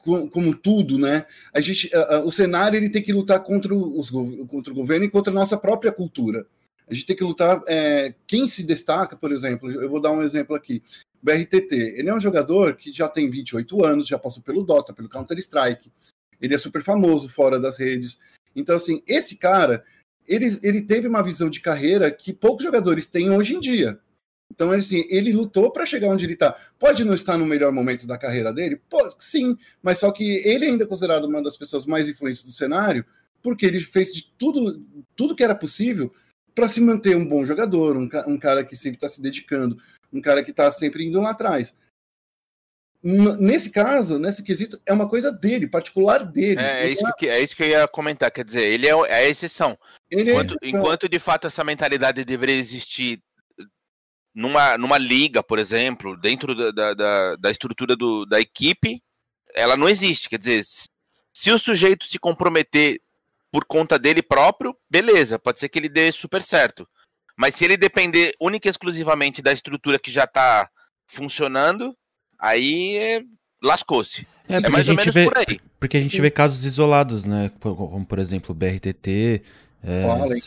[0.03, 1.27] como tudo, né?
[1.55, 1.91] A gente,
[2.25, 5.57] o cenário ele tem que lutar contra, os, contra o governo e contra a nossa
[5.57, 6.47] própria cultura.
[6.89, 7.63] A gente tem que lutar.
[7.67, 10.83] É, quem se destaca, por exemplo, eu vou dar um exemplo aqui.
[11.23, 15.09] BRTT, ele é um jogador que já tem 28 anos, já passou pelo Dota, pelo
[15.09, 15.91] Counter-Strike.
[16.41, 18.19] Ele é super famoso fora das redes.
[18.55, 19.85] Então, assim, esse cara,
[20.27, 23.99] ele, ele teve uma visão de carreira que poucos jogadores têm hoje em dia.
[24.53, 26.55] Então, assim, ele lutou para chegar onde ele está.
[26.79, 28.81] Pode não estar no melhor momento da carreira dele?
[28.89, 32.51] Pô, sim, mas só que ele ainda é considerado uma das pessoas mais influentes do
[32.51, 33.03] cenário,
[33.43, 34.85] porque ele fez de tudo,
[35.17, 36.13] tudo que era possível
[36.55, 39.79] para se manter um bom jogador, um, um cara que sempre está se dedicando,
[40.13, 41.75] um cara que está sempre indo lá atrás.
[43.03, 46.61] Nesse caso, nesse quesito, é uma coisa dele, particular dele.
[46.61, 48.31] É, é isso, que, é isso que eu ia comentar.
[48.31, 49.79] Quer dizer, ele é, é a exceção.
[50.13, 53.21] Enquanto, é enquanto de fato essa mentalidade deveria existir
[54.35, 59.03] numa, numa liga, por exemplo, dentro da, da, da estrutura do, da equipe,
[59.55, 60.29] ela não existe.
[60.29, 60.63] Quer dizer,
[61.33, 63.01] se o sujeito se comprometer
[63.51, 66.89] por conta dele próprio, beleza, pode ser que ele dê super certo.
[67.37, 70.69] Mas se ele depender única e exclusivamente da estrutura que já está
[71.07, 71.95] funcionando,
[72.39, 73.23] aí é...
[73.63, 74.27] lascou-se.
[74.49, 75.61] É, é, mais ou menos vê, por aí.
[75.79, 77.51] Porque a gente vê casos isolados, né?
[77.61, 79.43] Como, por exemplo, o BRTT,
[79.83, 80.05] é,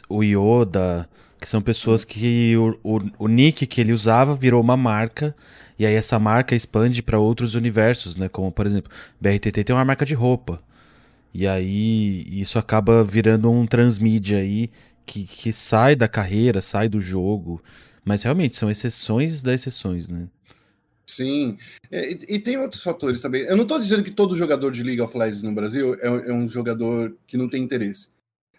[0.09, 1.09] o Yoda,
[1.45, 5.35] que são pessoas que o, o, o, nick que ele usava virou uma marca,
[5.77, 8.27] e aí essa marca expande para outros universos, né?
[8.27, 10.59] Como, por exemplo, BRTT tem uma marca de roupa.
[11.31, 14.71] E aí isso acaba virando um transmídia aí
[15.05, 17.61] que, que sai da carreira, sai do jogo.
[18.03, 20.27] Mas realmente são exceções das exceções, né?
[21.05, 21.59] Sim,
[21.91, 23.43] é, e, e, tem outros fatores também.
[23.43, 26.33] Eu não estou dizendo que todo jogador de League of Legends no Brasil é, é,
[26.33, 28.07] um jogador que não tem interesse.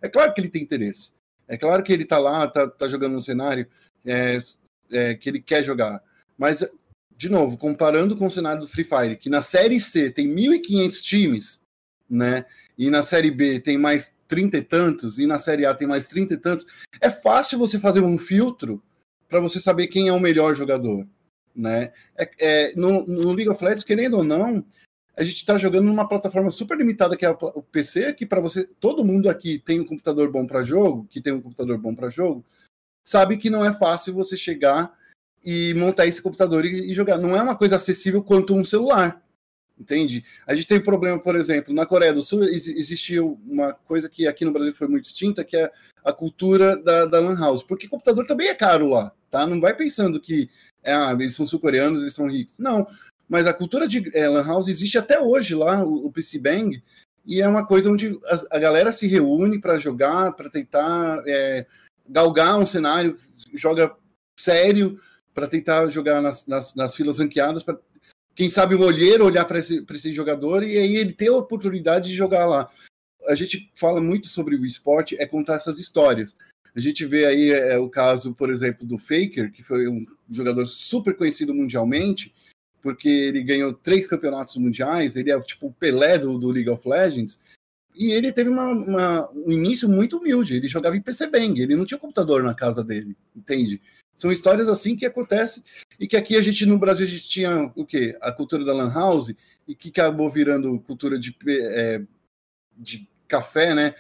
[0.01, 1.15] É claro que ele tem interesse.
[1.48, 3.66] É claro que ele está lá, está tá jogando no cenário
[4.04, 4.42] é,
[4.90, 6.02] é, que ele quer jogar.
[6.37, 6.64] Mas
[7.16, 11.00] de novo, comparando com o cenário do Free Fire, que na Série C tem 1.500
[11.00, 11.61] times,
[12.09, 12.44] né?
[12.76, 16.06] E na Série B tem mais 30 e tantos, e na Série A tem mais
[16.06, 16.66] 30 e tantos,
[17.00, 18.82] é fácil você fazer um filtro
[19.28, 21.06] para você saber quem é o melhor jogador,
[21.54, 21.92] né?
[22.16, 24.64] É, é, no, no League of Legends, querendo ou não,
[25.16, 28.66] a gente está jogando numa plataforma super limitada que é o PC, que para você,
[28.79, 32.11] todo mundo aqui tem um computador bom para jogo, que tem um computador bom para
[32.11, 32.44] jogo,
[33.02, 34.92] sabe que não é fácil você chegar
[35.44, 37.16] e montar esse computador e, e, jogar.
[37.16, 39.22] Não é uma coisa acessível quanto um celular.
[39.79, 40.24] Entende?
[40.46, 44.26] A gente tem um problema, por exemplo, na Coreia do Sul existiu uma coisa que
[44.26, 45.70] aqui no Brasil foi muito extinta, que é
[46.02, 47.62] a cultura da, da Lan House.
[47.62, 49.46] Porque computador também é caro lá, tá?
[49.46, 50.48] Não vai pensando que
[50.83, 52.59] ah, eles são sul-coreanos, eles são ricos.
[52.59, 52.87] Não.
[53.29, 56.83] Mas a cultura de é, Lan House existe até hoje lá, o, o PC Bang,
[57.25, 61.67] e é uma coisa onde a, a galera se reúne para jogar, para tentar é,
[62.09, 63.19] galgar um cenário,
[63.55, 63.95] joga
[64.39, 65.01] sério
[65.35, 67.79] para tentar jogar nas, nas, nas filas ranqueadas, para
[68.35, 72.09] quem sabe o olheiro olhar para esse, esse jogador e aí ele ter a oportunidade
[72.09, 72.69] de jogar lá.
[73.29, 76.37] A gente fala muito sobre o esporte, é contar essas histórias.
[76.75, 80.67] A gente vê aí é, o caso, por exemplo, do Faker, que foi um jogador
[80.67, 82.33] super conhecido mundialmente,
[82.87, 86.88] porque ele ganhou três campeonatos mundiais, ele é tipo o Pelé do, do League of
[86.88, 87.37] Legends,
[87.92, 91.75] e ele teve uma, uma, um início muito humilde, ele jogava em PC Bang, ele
[91.75, 93.83] não tinha computador na casa dele, entende?
[94.14, 95.64] São histórias assim que acontecem
[95.99, 98.16] e que aqui a gente no Brasil a gente tinha o quê?
[98.20, 99.35] A cultura da lan house
[99.66, 102.01] e que acabou virando cultura de, é,
[102.79, 103.94] de café, né?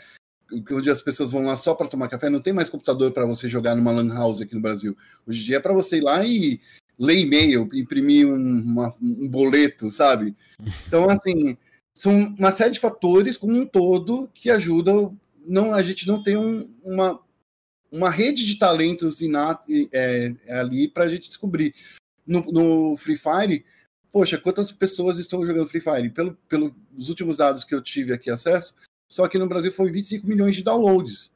[0.70, 3.48] Onde as pessoas vão lá só para tomar café, não tem mais computador para você
[3.48, 4.96] jogar numa lan house aqui no Brasil.
[5.26, 6.60] Hoje em dia é para você ir lá e
[6.98, 10.34] ler e-mail, imprimir um, uma, um boleto, sabe?
[10.86, 11.56] Então, assim,
[11.94, 16.36] são uma série de fatores como um todo que ajudam não a gente não tem
[16.36, 17.20] um, uma
[17.90, 21.74] uma rede de talentos inato, é, ali para a gente descobrir.
[22.26, 23.64] No, no, Free Fire,
[24.10, 26.10] poxa, quantas pessoas estão jogando Free Fire?
[26.10, 26.72] Pelo, pelos
[27.08, 28.74] últimos dados que eu tive aqui acesso,
[29.08, 31.32] só que no Brasil foi 25 milhões de downloads.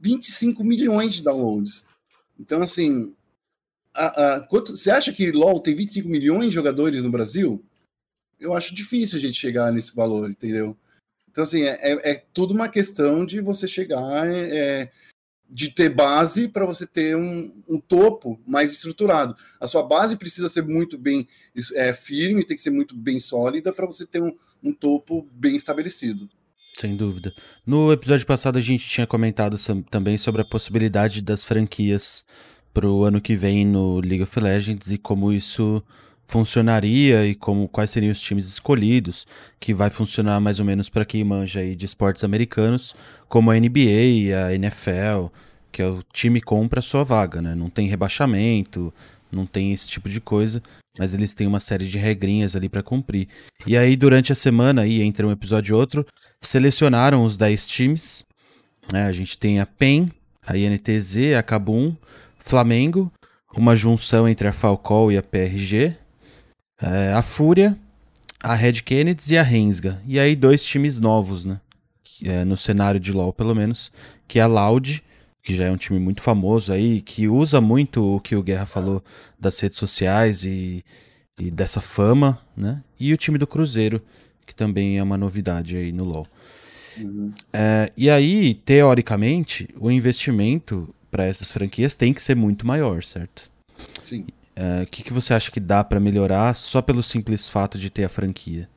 [0.00, 1.84] 25 milhões de downloads.
[2.38, 3.14] Então, assim,
[3.94, 7.64] a, a, quanto, você acha que LoL tem 25 milhões de jogadores no Brasil?
[8.40, 10.76] Eu acho difícil a gente chegar nesse valor, entendeu?
[11.30, 14.90] Então, assim, é, é, é tudo uma questão de você chegar, é,
[15.48, 19.34] de ter base para você ter um, um, topo mais estruturado.
[19.60, 21.26] A sua base precisa ser muito bem
[21.74, 25.56] é, firme, tem que ser muito bem sólida para você ter um, um topo bem
[25.56, 26.28] estabelecido.
[26.76, 27.32] Sem dúvida.
[27.64, 29.56] No episódio passado a gente tinha comentado
[29.90, 32.24] também sobre a possibilidade das franquias
[32.74, 35.82] para o ano que vem no League of Legends e como isso
[36.26, 39.26] funcionaria e como quais seriam os times escolhidos,
[39.60, 42.96] que vai funcionar mais ou menos para quem manja aí de esportes americanos,
[43.28, 45.28] como a NBA, a NFL,
[45.70, 47.54] que é o time compra a sua vaga, né?
[47.54, 48.92] Não tem rebaixamento,
[49.30, 50.62] não tem esse tipo de coisa,
[50.98, 53.28] mas eles têm uma série de regrinhas ali para cumprir.
[53.66, 56.06] E aí durante a semana aí entre um episódio e outro,
[56.40, 58.24] selecionaram os 10 times.
[58.92, 59.04] Né?
[59.04, 60.10] A gente tem a PEN,
[60.46, 61.96] a INTZ, a Kabum,
[62.46, 63.10] Flamengo,
[63.56, 65.96] uma junção entre a Falcol e a PRG,
[66.78, 67.74] é, a Fúria,
[68.42, 69.98] a Red Kennedy e a Rensga.
[70.06, 71.58] E aí dois times novos, né?
[72.22, 73.90] É, no cenário de LoL, pelo menos,
[74.28, 75.02] que é a Loud,
[75.42, 78.66] que já é um time muito famoso aí, que usa muito o que o Guerra
[78.66, 79.02] falou
[79.40, 80.84] das redes sociais e,
[81.40, 82.82] e dessa fama, né?
[83.00, 84.02] E o time do Cruzeiro,
[84.44, 86.26] que também é uma novidade aí no LoL.
[86.98, 87.32] Uhum.
[87.54, 93.48] É, e aí, teoricamente, o investimento para essas franquias tem que ser muito maior, certo?
[94.02, 94.26] Sim.
[94.56, 97.88] O uh, que, que você acha que dá para melhorar só pelo simples fato de
[97.88, 98.68] ter a franquia?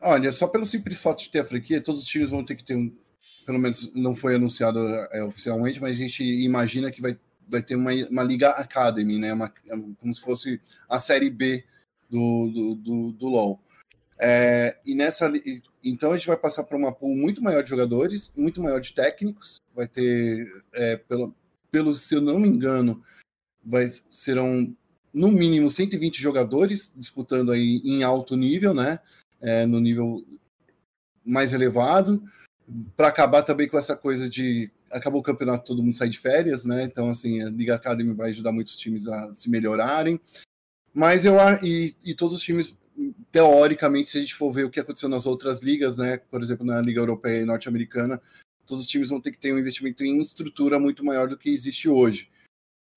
[0.00, 2.62] Olha, só pelo simples fato de ter a franquia, todos os times vão ter que
[2.62, 2.96] ter um.
[3.44, 4.78] Pelo menos não foi anunciado
[5.10, 9.32] é, oficialmente, mas a gente imagina que vai, vai ter uma, uma Liga Academy, né?
[9.32, 9.52] Uma,
[9.98, 11.64] como se fosse a série B
[12.08, 13.60] do, do, do, do LoL.
[14.16, 15.28] É, e nessa.
[15.82, 18.92] Então a gente vai passar por uma pool muito maior de jogadores, muito maior de
[18.92, 19.60] técnicos.
[19.74, 21.34] Vai ter, é, pelo,
[21.70, 23.02] pelo, se eu não me engano,
[23.64, 24.74] vai, serão
[25.12, 28.98] no mínimo 120 jogadores disputando aí em alto nível, né?
[29.40, 30.24] É, no nível
[31.24, 32.22] mais elevado,
[32.96, 36.64] para acabar também com essa coisa de acabou o campeonato, todo mundo sai de férias,
[36.64, 36.84] né?
[36.84, 40.20] Então, assim, a Liga Academy vai ajudar muitos times a se melhorarem.
[40.92, 42.74] Mas eu e, e todos os times,
[43.30, 46.18] teoricamente, se a gente for ver o que aconteceu nas outras ligas, né?
[46.18, 48.20] Por exemplo, na Liga Europeia e Norte-Americana,
[48.72, 51.50] todos os times vão ter que ter um investimento em estrutura muito maior do que
[51.50, 52.28] existe hoje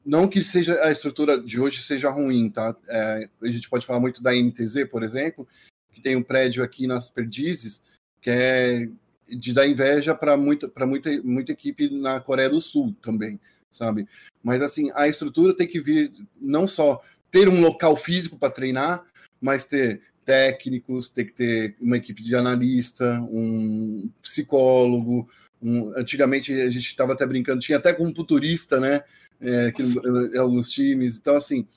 [0.06, 2.76] não que seja a estrutura de hoje seja ruim, tá?
[2.88, 5.48] É, a gente pode falar muito da NTZ, por exemplo,
[5.92, 7.82] que tem um prédio aqui nas Perdizes,
[8.22, 8.88] que é
[9.28, 13.40] de dar inveja para muita, muita, muita equipe na Coreia do Sul também,
[13.72, 14.08] sabe?
[14.44, 17.02] Mas assim, a estrutura tem que vir não só
[17.32, 19.04] ter um local físico para treinar,
[19.42, 25.28] mas ter técnicos, ter que ter uma equipe de analista, um psicólogo.
[25.62, 29.04] Um, antigamente a gente estava até brincando, tinha até computurista, né?
[29.42, 31.18] É, que, em alguns times.
[31.18, 31.68] Então, assim,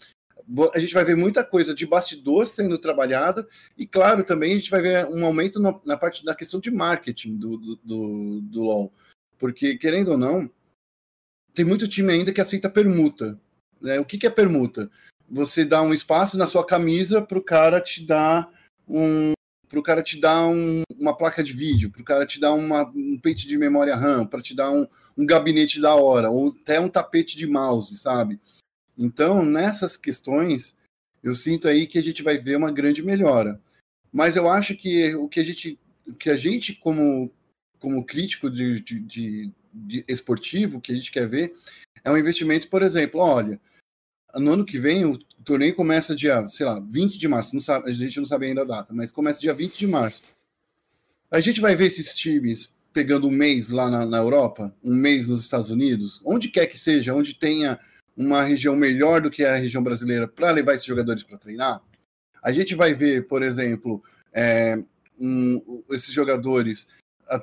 [0.75, 4.71] a gente vai ver muita coisa de bastidor sendo trabalhada e, claro, também a gente
[4.71, 8.63] vai ver um aumento na, na parte da questão de marketing do, do, do, do,
[8.63, 8.93] LoL.
[9.39, 10.51] Porque, querendo ou não,
[11.53, 13.39] tem muito time ainda que aceita permuta.
[13.81, 14.01] Né?
[14.01, 14.91] O que, que é permuta?
[15.31, 18.51] Você dá um espaço na sua camisa para o cara te dar
[18.89, 19.33] um
[19.69, 22.55] para o cara te dar um, uma placa de vídeo, para o cara te dar
[22.55, 26.49] uma, um pente de memória RAM, para te dar um, um gabinete da hora, ou
[26.49, 28.41] até um tapete de mouse, sabe?
[28.97, 30.75] Então, nessas questões,
[31.23, 33.61] eu sinto aí que a gente vai ver uma grande melhora.
[34.13, 35.79] Mas eu acho que o que a gente,
[36.19, 37.31] que a gente como,
[37.79, 41.53] como crítico de, de, de, de esportivo, que a gente quer ver,
[42.03, 43.61] é um investimento, por exemplo, olha,
[44.35, 45.19] no ano que vem o
[45.49, 48.61] torneio começa dia, sei lá, 20 de março, não sabe, a gente não sabe ainda
[48.61, 50.23] a data, mas começa dia 20 de março.
[51.31, 55.27] A gente vai ver esses times pegando um mês lá na, na Europa, um mês
[55.27, 57.81] nos Estados Unidos, onde quer que seja, onde tenha
[58.15, 61.81] uma região melhor do que a região brasileira para levar esses jogadores para treinar?
[62.43, 64.79] A gente vai ver, por exemplo, é,
[65.19, 66.87] um, esses jogadores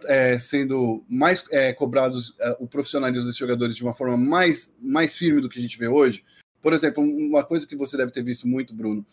[0.07, 5.15] é, sendo mais é, cobrados, é, o profissionalismo desses jogadores de uma forma mais, mais
[5.15, 6.23] firme do que a gente vê hoje.
[6.65, 9.05] Por exemplo, uma coisa que você deve ter visto muito, Bruno,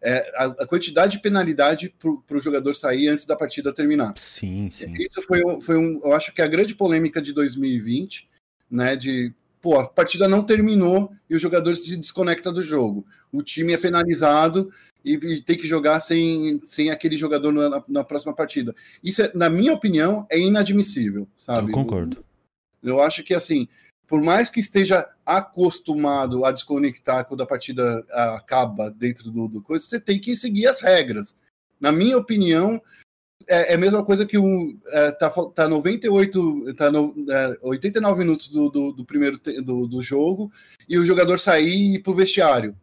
[0.00, 4.14] é a, a quantidade de penalidade para o jogador sair antes da partida terminar.
[4.16, 4.94] Sim, sim.
[4.96, 8.28] Isso foi, foi um, eu acho que a grande polêmica de 2020,
[8.70, 13.04] né, de pô, a partida não terminou e o jogador se desconecta do jogo.
[13.32, 14.72] O time é penalizado
[15.04, 18.72] e, e tem que jogar sem, sem aquele jogador na, na, próxima partida.
[19.02, 21.70] Isso, é, na minha opinião, é inadmissível, sabe?
[21.70, 22.24] Eu concordo.
[22.80, 23.66] Eu, eu acho que, assim,
[24.10, 28.04] por mais que esteja acostumado a desconectar quando a partida
[28.34, 31.36] acaba dentro do, do coisa, você tem que seguir as regras.
[31.80, 32.82] Na minha opinião,
[33.46, 34.76] é, é, a mesma coisa que um.
[34.88, 40.02] É, tá, tá 98, tá no, é, 89 minutos do, do, do primeiro do, do,
[40.02, 40.50] jogo
[40.88, 42.76] e o jogador sair e ir pro vestiário.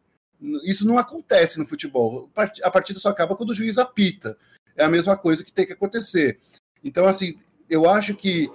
[0.63, 2.31] Isso não acontece no futebol.
[2.63, 4.37] A partida só acaba quando o juiz apita.
[4.77, 6.39] É a mesma coisa que tem que acontecer.
[6.81, 7.37] Então, assim,
[7.69, 8.49] eu acho que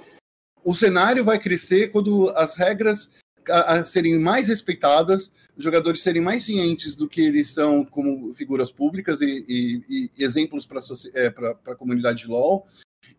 [0.64, 3.10] o cenário vai crescer quando as regras
[3.48, 8.32] a, a serem mais respeitadas, os jogadores serem mais cientes do que eles são como
[8.34, 10.80] figuras públicas e, e, e exemplos para
[11.14, 11.26] é,
[11.66, 12.66] a comunidade de LoL.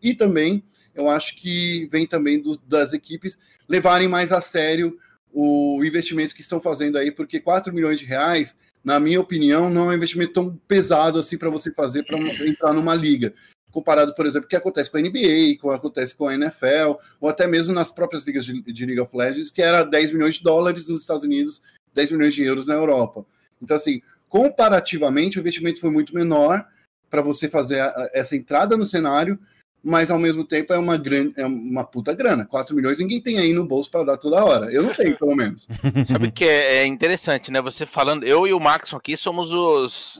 [0.02, 0.64] E também,
[0.94, 3.38] eu acho que vem também do, das equipes
[3.68, 4.98] levarem mais a sério
[5.32, 9.86] o investimento que estão fazendo aí, porque 4 milhões de reais, na minha opinião, não
[9.86, 13.32] é um investimento tão pesado assim para você fazer para entrar numa liga
[13.74, 16.94] comparado, por exemplo, o que acontece com a NBA, o que acontece com a NFL,
[17.20, 20.36] ou até mesmo nas próprias ligas de, de League of Legends, que era 10 milhões
[20.36, 21.60] de dólares nos Estados Unidos,
[21.92, 23.26] 10 milhões de euros na Europa.
[23.60, 26.64] Então, assim, comparativamente, o investimento foi muito menor
[27.10, 29.38] para você fazer a, essa entrada no cenário,
[29.82, 32.46] mas ao mesmo tempo é uma grande, é uma puta grana.
[32.46, 34.72] 4 milhões ninguém tem aí no bolso para dar toda hora.
[34.72, 35.66] Eu não tenho, pelo menos.
[36.08, 37.60] Sabe que é, é, interessante, né?
[37.60, 40.16] Você falando, eu e o Max aqui somos os,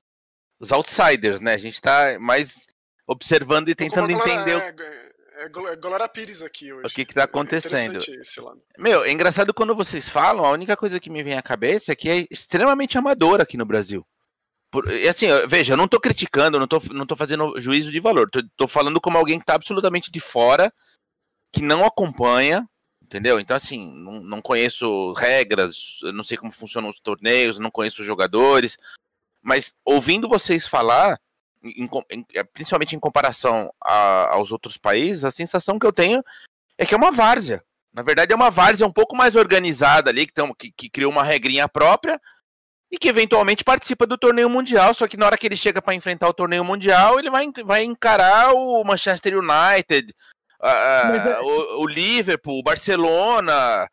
[0.61, 1.55] os outsiders, né?
[1.55, 2.67] A gente tá mais
[3.07, 4.59] observando e tentando entender.
[4.59, 6.87] É, é, é Glória Pires aqui hoje.
[6.87, 7.99] O que está acontecendo.
[7.99, 11.93] É Meu, é engraçado quando vocês falam, a única coisa que me vem à cabeça
[11.93, 14.07] é que é extremamente amador aqui no Brasil.
[14.71, 18.01] Por, e assim, veja, eu não estou criticando, não estou não tô fazendo juízo de
[18.01, 18.29] valor.
[18.35, 20.73] Estou falando como alguém que está absolutamente de fora,
[21.53, 22.69] que não acompanha,
[23.01, 23.39] entendeu?
[23.39, 28.07] Então, assim, não, não conheço regras, não sei como funcionam os torneios, não conheço os
[28.07, 28.77] jogadores.
[29.43, 31.21] Mas ouvindo vocês falar,
[31.65, 36.23] em, em, é, principalmente em comparação a, aos outros países, a sensação que eu tenho
[36.77, 37.63] é que é uma várzea.
[37.93, 41.11] Na verdade, é uma várzea um pouco mais organizada ali, que, tem, que, que criou
[41.11, 42.21] uma regrinha própria
[42.91, 44.93] e que eventualmente participa do torneio mundial.
[44.95, 47.85] Só que na hora que ele chega para enfrentar o torneio mundial, ele vai, vai
[47.85, 50.13] encarar o Manchester United,
[50.63, 51.41] é...
[51.41, 53.89] o, o Liverpool, o Barcelona.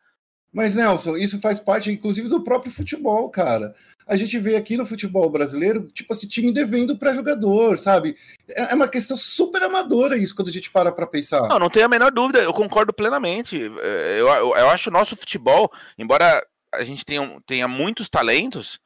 [0.52, 3.74] Mas, Nelson, isso faz parte, inclusive, do próprio futebol, cara
[4.06, 8.16] a gente vê aqui no futebol brasileiro, tipo assim, time devendo para jogador, sabe?
[8.48, 11.48] É, é uma questão super amadora isso quando a gente para para pensar.
[11.48, 13.56] Não, não tenho a menor dúvida, eu concordo plenamente.
[13.80, 16.44] É, eu, eu, eu acho o nosso futebol, embora
[16.74, 18.78] a gente tenha, tenha muitos talentos,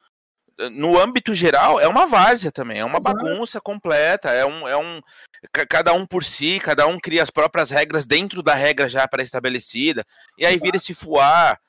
[0.73, 5.01] no âmbito geral, é uma várzea também, é uma bagunça completa, é um, é um.
[5.69, 10.05] Cada um por si, cada um cria as próprias regras dentro da regra já pré-estabelecida,
[10.39, 11.61] e aí vira esse fuar.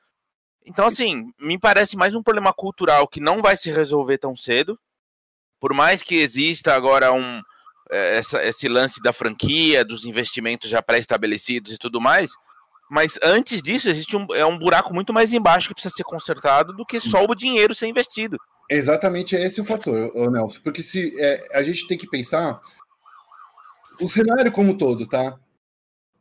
[0.65, 4.79] Então, assim, me parece mais um problema cultural que não vai se resolver tão cedo.
[5.59, 7.41] Por mais que exista agora um,
[7.89, 12.31] é, essa, esse lance da franquia, dos investimentos já pré-estabelecidos e tudo mais.
[12.89, 16.73] Mas antes disso, existe um, é um buraco muito mais embaixo que precisa ser consertado
[16.73, 18.37] do que só o dinheiro ser investido.
[18.69, 20.59] Exatamente esse é o fator, Nelson.
[20.63, 22.61] Porque se é, a gente tem que pensar
[23.99, 25.39] o cenário como um todo, tá?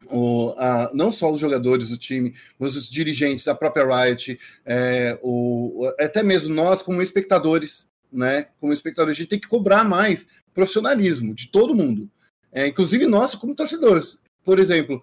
[0.09, 5.19] O, a, não só os jogadores do time, mas os dirigentes, a própria Riot, é,
[5.23, 8.49] o, até mesmo nós como espectadores, né?
[8.61, 12.09] Como espectadores, a gente tem que cobrar mais profissionalismo de todo mundo,
[12.53, 14.19] é, inclusive nós como torcedores.
[14.45, 15.03] Por exemplo,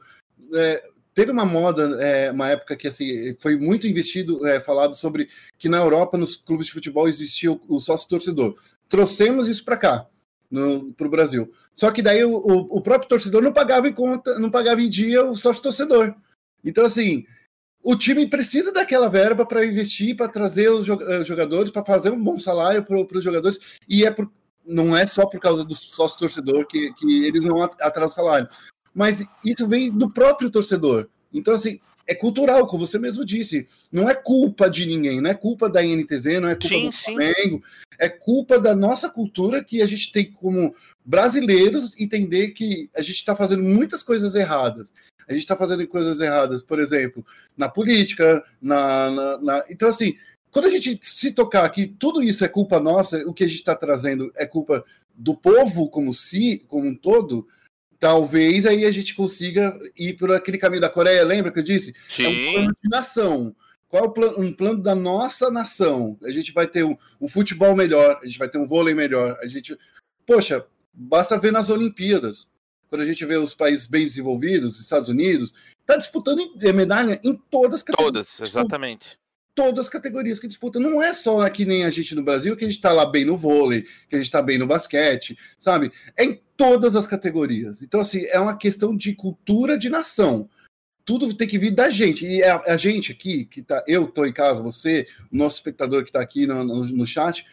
[0.55, 0.83] é,
[1.13, 5.69] teve uma moda, é, uma época que assim, foi muito investido, é, falado sobre que
[5.69, 8.55] na Europa, nos clubes de futebol, existia o, o sócio torcedor.
[8.87, 10.07] Trouxemos isso para cá,
[10.97, 11.51] para o Brasil.
[11.75, 15.23] Só que daí o, o, próprio torcedor não pagava em conta, não pagava em dia
[15.23, 16.13] o sócio torcedor.
[16.63, 17.25] Então, assim,
[17.83, 22.23] o time precisa daquela verba para investir, para trazer os eh, jogadores, para fazer um
[22.23, 23.59] bom salário para os jogadores,
[23.89, 24.31] e é por,
[24.65, 28.47] não é só por causa do sócio torcedor que, que eles não atrasam salário
[28.93, 31.07] mas isso vem do próprio torcedor.
[31.33, 33.65] Então, assim, é cultural, como você mesmo disse.
[33.91, 36.91] Não é culpa de ninguém, não é culpa da INTZ, não é culpa sim, do
[36.91, 37.57] Flamengo.
[37.57, 37.61] Sim.
[37.99, 40.75] É culpa da nossa cultura que a gente tem como
[41.05, 44.93] brasileiros entender que a gente está fazendo muitas coisas erradas.
[45.27, 47.25] A gente está fazendo coisas erradas, por exemplo,
[47.55, 50.15] na política, na, na, na, Então, assim,
[50.51, 53.59] quando a gente se tocar que tudo isso é culpa nossa, o que a gente
[53.59, 54.83] está trazendo é culpa
[55.15, 57.47] do povo como si, como um todo,
[58.03, 61.95] talvez aí a gente consiga ir por aquele caminho da Coreia, lembra que eu disse?
[62.09, 62.25] Sim.
[62.25, 63.55] É um plano de nação.
[63.87, 66.17] Qual é o plano, um plano da nossa nação?
[66.21, 69.37] A gente vai ter um, um, futebol melhor, a gente vai ter um vôlei melhor,
[69.41, 69.77] a gente.
[70.25, 72.49] Poxa, basta ver nas Olimpíadas.
[72.89, 76.41] Quando a gente vê os países bem desenvolvidos, Estados Unidos, está disputando
[76.73, 78.35] medalha em todas as categorias.
[78.35, 79.22] Todas, exatamente
[79.55, 80.81] todas as categorias que disputam.
[80.81, 83.25] Não é só aqui nem a gente no Brasil que a gente está lá bem
[83.25, 85.91] no vôlei, que a gente está bem no basquete, sabe?
[86.17, 87.81] É em todas as categorias.
[87.81, 90.49] Então, assim, é uma questão de cultura de nação.
[91.05, 92.25] Tudo tem que vir da gente.
[92.25, 96.03] E a, a gente aqui, que tá, eu estou em casa, você, o nosso espectador
[96.03, 97.45] que está aqui no, no, no, chat,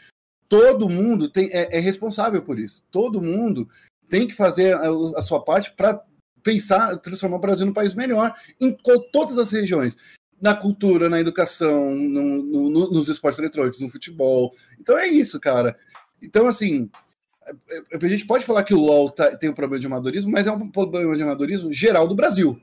[0.49, 2.85] todo mundo tem, é, é, responsável por isso.
[2.91, 3.69] Todo mundo
[4.09, 6.01] tem que fazer a, a sua parte para
[6.43, 8.75] pensar, transformar o Brasil num país melhor em
[9.13, 9.97] todas as regiões
[10.41, 14.55] na cultura, na educação, no, no, nos esportes eletrônicos, no futebol.
[14.79, 15.77] Então é isso, cara.
[16.23, 16.91] Então, assim,
[17.93, 20.53] a gente pode falar que o LoL tá, tem um problema de amadorismo, mas é
[20.53, 22.61] um problema de amadorismo geral do Brasil.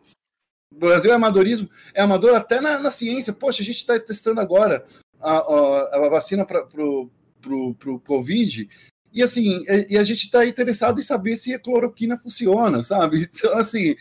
[0.72, 3.34] O Brasil é amadorismo, é amador até na, na ciência.
[3.34, 4.86] Poxa, a gente está testando agora
[5.20, 7.10] a, a, a vacina para o
[7.40, 8.68] pro, pro Covid,
[9.14, 13.28] e assim, e a gente está interessado em saber se a cloroquina funciona, sabe?
[13.34, 13.96] Então, assim,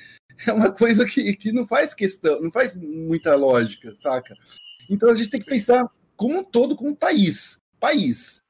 [0.47, 4.35] é uma coisa que, que não faz questão, não faz muita lógica, saca?
[4.91, 7.59] Então a gente tem que pensar como um todo, como um país.
[7.79, 8.43] País.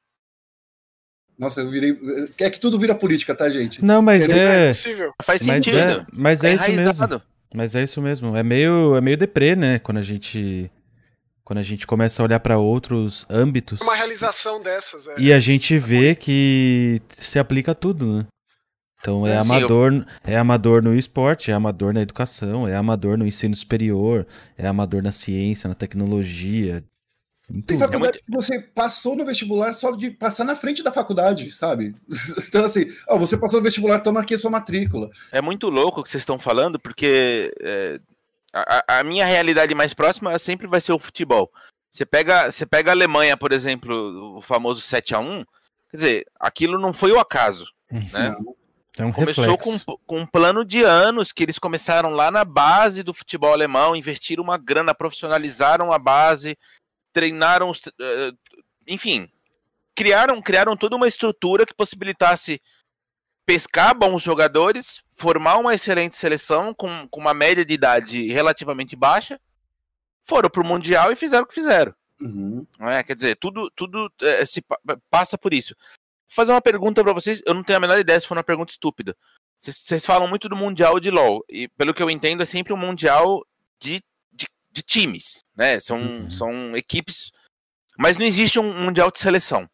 [1.37, 1.95] Nossa, eu virei.
[2.39, 3.83] É que tudo vira política, tá, gente?
[3.83, 4.69] Não, mas é.
[4.69, 4.73] é
[5.21, 5.77] Faz mas sentido.
[5.77, 7.21] É, mas é, é isso mesmo.
[7.53, 8.35] Mas é isso mesmo.
[8.35, 9.79] É meio, é meio deprê, né?
[9.79, 10.71] Quando a gente.
[11.43, 13.79] Quando a gente começa a olhar para outros âmbitos.
[13.79, 15.15] Uma realização dessas, é.
[15.17, 18.25] E a gente vê que se aplica a tudo, né?
[18.99, 20.05] Então é, é amador, eu...
[20.23, 24.25] é amador no esporte, é amador na educação, é amador no ensino superior,
[24.57, 26.83] é amador na ciência, na tecnologia.
[27.65, 28.25] Tem faculdade é muito...
[28.25, 31.95] que você passou no vestibular só de passar na frente da faculdade, sabe?
[32.47, 35.09] Então, assim, ó, você passou no vestibular, toma aqui a sua matrícula.
[35.31, 37.99] É muito louco o que vocês estão falando, porque é,
[38.53, 41.51] a, a, minha realidade mais próxima sempre vai ser o futebol.
[41.89, 45.45] Você pega, você pega a Alemanha, por exemplo, o famoso 7 a 1
[45.89, 48.35] quer dizer, aquilo não foi o acaso, né?
[48.37, 48.56] Não.
[48.97, 53.03] É um Começou com, com, um plano de anos que eles começaram lá na base
[53.03, 56.57] do futebol alemão, investiram uma grana, profissionalizaram a base,
[57.13, 58.37] treinaram, os, uh,
[58.87, 59.29] enfim,
[59.95, 62.61] criaram, criaram toda uma estrutura que possibilitasse
[63.45, 69.39] pescar bons jogadores, formar uma excelente seleção com, com uma média de idade relativamente baixa,
[70.25, 71.93] foram para o Mundial e fizeram o que fizeram.
[72.19, 72.65] Uhum.
[72.79, 73.03] É?
[73.03, 74.63] Quer dizer, tudo, tudo é, se
[75.09, 75.75] passa por isso
[76.27, 77.41] fazer uma pergunta para vocês.
[77.45, 79.15] Eu não tenho a menor ideia se foi uma pergunta estúpida.
[79.59, 81.43] Vocês falam muito do Mundial de LoL.
[81.49, 83.43] E pelo que eu entendo, é sempre um Mundial
[83.81, 84.01] de,
[84.31, 85.39] de, de times.
[85.55, 85.79] Né?
[85.79, 86.29] São, uhum.
[86.29, 87.31] são equipes.
[87.97, 89.67] Mas não existe um Mundial de seleção.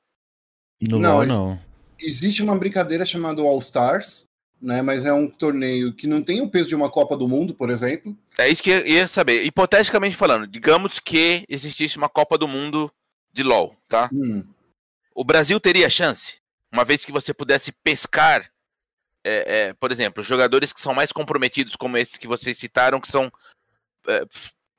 [0.81, 1.61] No não, LoL, não.
[1.99, 4.25] Existe uma brincadeira chamada All Stars.
[4.61, 7.53] Né, mas é um torneio que não tem o peso de uma Copa do Mundo,
[7.53, 8.17] por exemplo.
[8.37, 9.43] É isso que eu ia saber.
[9.43, 12.89] Hipoteticamente falando, digamos que existisse uma Copa do Mundo
[13.33, 14.09] de LoL, tá?
[14.13, 14.41] Hum.
[15.13, 16.37] O Brasil teria chance?
[16.73, 18.49] Uma vez que você pudesse pescar,
[19.23, 23.07] é, é, por exemplo, jogadores que são mais comprometidos, como esses que vocês citaram, que
[23.07, 23.31] são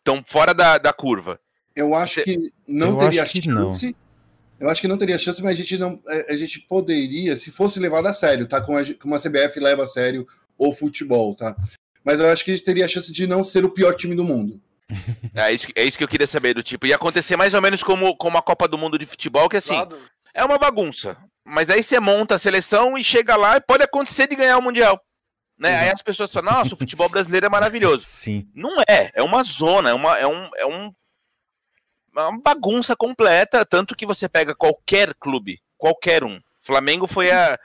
[0.01, 1.41] estão é, fora da, da curva.
[1.75, 2.25] Eu acho você...
[2.25, 3.49] que não Eu teria chance.
[3.49, 3.75] Não.
[4.59, 7.53] Eu acho que não teria chance, mas a gente não, é, a gente poderia, se
[7.53, 8.61] fosse levado a sério, tá?
[8.61, 10.27] Como a, como a CBF leva a sério
[10.59, 11.57] o futebol, tá?
[12.05, 14.17] Mas eu acho que a gente teria a chance de não ser o pior time
[14.17, 14.61] do mundo.
[15.35, 16.87] É isso, é isso que eu queria saber do tipo.
[16.87, 19.75] Ia acontecer mais ou menos como, como a Copa do Mundo de futebol, que assim,
[20.33, 21.17] é uma bagunça.
[21.45, 24.63] Mas aí você monta a seleção e chega lá e pode acontecer de ganhar o
[24.63, 25.01] Mundial.
[25.59, 25.71] Né?
[25.71, 25.81] Uhum.
[25.83, 28.05] Aí as pessoas falam, nossa, o futebol brasileiro é maravilhoso.
[28.05, 28.49] Sim.
[28.55, 30.93] Não é, é uma zona, é, uma, é, um, é um,
[32.13, 36.41] uma bagunça completa, tanto que você pega qualquer clube, qualquer um.
[36.61, 37.59] Flamengo foi a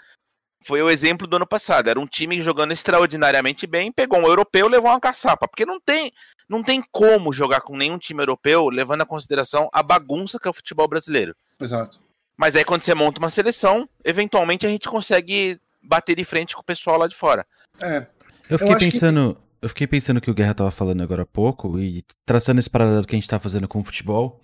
[0.66, 1.90] foi o exemplo do ano passado.
[1.90, 6.12] Era um time jogando extraordinariamente bem, pegou um europeu, levou uma caçapa, porque não tem
[6.50, 10.52] não tem como jogar com nenhum time europeu, levando a consideração a bagunça que é
[10.52, 11.34] o futebol brasileiro.
[11.60, 12.02] Exato.
[12.40, 16.62] Mas aí quando você monta uma seleção, eventualmente a gente consegue bater de frente com
[16.62, 17.46] o pessoal lá de fora.
[17.82, 18.08] É.
[18.50, 19.66] Eu fiquei eu pensando, que...
[19.66, 23.06] eu fiquei pensando que o Guerra tava falando agora há pouco e traçando esse paralelo
[23.06, 24.40] que a gente tá fazendo com o futebol,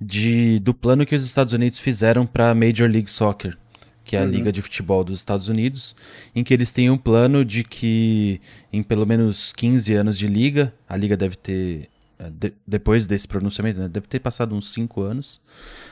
[0.00, 3.58] de do plano que os Estados Unidos fizeram para Major League Soccer,
[4.04, 4.30] que é a uhum.
[4.30, 5.96] liga de futebol dos Estados Unidos,
[6.36, 8.40] em que eles têm um plano de que
[8.72, 11.88] em pelo menos 15 anos de liga, a liga deve ter
[12.30, 15.40] de, depois desse pronunciamento, né, deve ter passado uns 5 anos,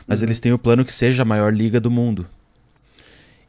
[0.07, 0.27] mas uhum.
[0.27, 2.27] eles têm o plano que seja a maior liga do mundo.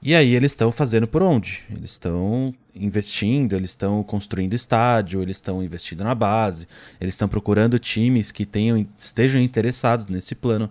[0.05, 1.63] E aí eles estão fazendo por onde?
[1.71, 6.67] Eles estão investindo, eles estão construindo estádio, eles estão investindo na base,
[6.99, 10.69] eles estão procurando times que tenham, estejam interessados nesse plano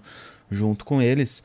[0.50, 1.42] junto com eles.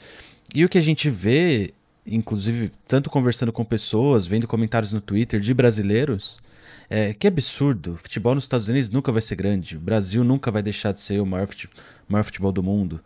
[0.53, 1.73] E o que a gente vê,
[2.05, 6.39] inclusive, tanto conversando com pessoas, vendo comentários no Twitter de brasileiros,
[6.89, 7.93] é que absurdo.
[7.93, 9.77] O futebol nos Estados Unidos nunca vai ser grande.
[9.77, 11.75] O Brasil nunca vai deixar de ser o maior futebol,
[12.07, 13.01] maior futebol do mundo.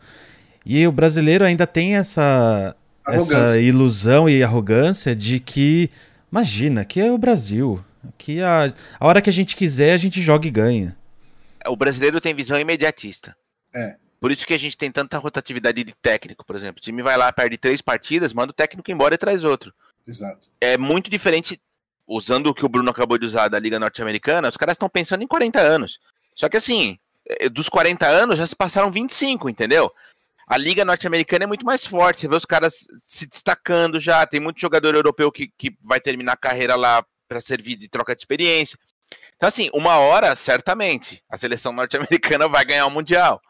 [0.66, 2.76] E o brasileiro ainda tem essa
[3.08, 5.90] essa ilusão e arrogância de que,
[6.32, 7.84] imagina, que é o Brasil.
[8.18, 10.98] Que a, a hora que a gente quiser, a gente joga e ganha.
[11.68, 13.36] O brasileiro tem visão imediatista.
[13.74, 13.96] É.
[14.20, 16.78] Por isso que a gente tem tanta rotatividade de técnico, por exemplo.
[16.78, 19.74] O time vai lá, perde três partidas, manda o técnico embora e traz outro.
[20.08, 20.48] Exato.
[20.60, 21.60] É muito diferente,
[22.12, 25.24] usando o que o Bruno acabou de usar da Liga Norte-Americana, os caras estão pensando
[25.24, 26.00] em 40 anos.
[26.36, 26.98] Só que assim,
[27.28, 29.92] é, dos 40 anos já se passaram 25, entendeu?
[30.52, 32.20] a liga norte-americana é muito mais forte.
[32.20, 34.28] Você vê os caras se destacando já.
[34.28, 38.14] Tem muito jogador europeu que, que vai terminar a carreira lá para servir de troca
[38.14, 38.78] de experiência.
[39.38, 43.42] Então, assim, uma hora, certamente, a seleção norte-americana vai ganhar o Mundial.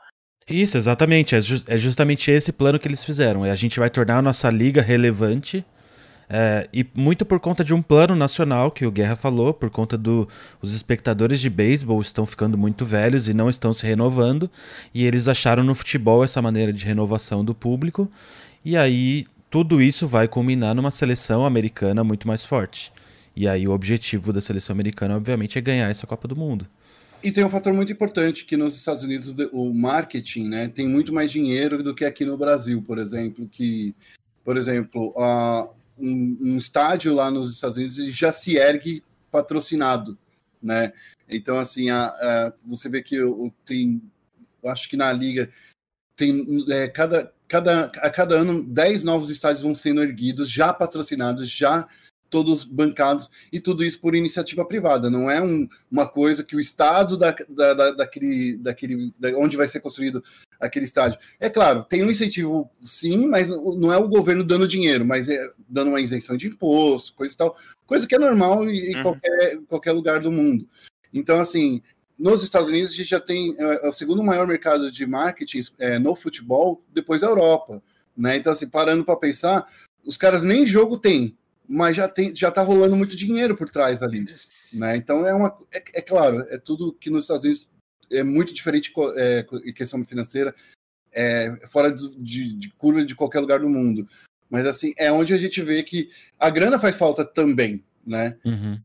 [0.47, 1.34] Isso, exatamente.
[1.34, 3.43] É, ju é justamente esse plano que eles fizeram.
[3.43, 5.66] É a gente vai tornar a nossa liga relevante
[6.34, 9.98] é, e muito por conta de um plano nacional que o Guerra falou, por conta
[9.98, 10.30] do
[10.64, 14.50] espectadores de beisebol estão ficando muito velhos e não estão se renovando,
[14.94, 18.10] e eles acharam no futebol essa maneira de renovação do público,
[18.64, 22.94] e aí tudo isso vai culminar numa seleção americana muito mais forte.
[23.36, 26.66] E aí o objetivo da seleção americana, obviamente, é ganhar essa Copa do Mundo.
[27.22, 31.14] E tem um fator muito importante que nos Estados Unidos o marketing, né, tem muito
[31.14, 33.94] mais dinheiro do que aqui no Brasil, por exemplo, que,
[34.46, 35.70] por exemplo, a,
[36.02, 40.18] um, um estádio lá nos Estados Unidos já se ergue patrocinado,
[40.62, 40.93] né?
[41.30, 44.02] Então, assim, a, a, você vê que eu, tem,
[44.66, 45.49] acho que na liga
[46.16, 51.49] tem é, cada, cada, a cada ano 10 novos estádios vão sendo erguidos, já patrocinados,
[51.49, 51.88] já
[52.32, 56.60] todos bancados, e tudo isso por iniciativa privada, não é um, uma coisa que o
[56.60, 60.24] Estado da, da, da, daquele, daquele, da, onde vai ser construído
[60.60, 61.20] aquele estádio.
[61.40, 65.38] É claro, tem um incentivo sim, mas não é o governo dando dinheiro, mas é
[65.68, 67.56] dando uma isenção de imposto, coisa e tal,
[67.86, 69.04] coisa que é normal em, uhum.
[69.04, 70.68] qualquer, qualquer lugar do mundo.
[71.14, 71.82] Então, assim,
[72.18, 75.64] nos Estados Unidos a gente já tem é, é o segundo maior mercado de marketing
[75.78, 77.84] é, no futebol depois da Europa,
[78.16, 78.38] né?
[78.38, 79.68] Então, assim, parando para pensar,
[80.06, 81.38] os caras nem jogo têm,
[81.72, 84.26] mas já tem, já tá rolando muito dinheiro por trás ali,
[84.74, 84.97] né?
[84.97, 87.67] Então é uma, é, é claro, é tudo que nos Estados Unidos
[88.11, 90.53] é muito diferente é, em questão financeira,
[91.13, 94.05] é fora de, de, curva de qualquer lugar do mundo.
[94.49, 98.36] Mas assim, é onde a gente vê que a grana faz falta também, né?
[98.43, 98.78] Uhum.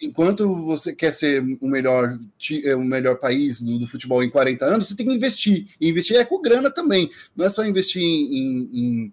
[0.00, 2.18] Enquanto você quer ser o melhor,
[2.64, 5.68] é, o melhor país do, do, futebol em 40 anos, você tem que investir.
[5.80, 7.08] E investir é com grana também.
[7.36, 9.12] Não é só investir em, em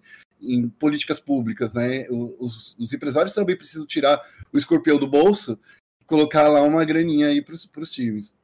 [0.78, 2.06] políticas públicas, né?
[2.10, 4.20] Os, os, empresários também precisam tirar
[4.52, 5.58] o escorpião do bolso
[6.00, 8.34] e colocar lá uma graninha aí para os times.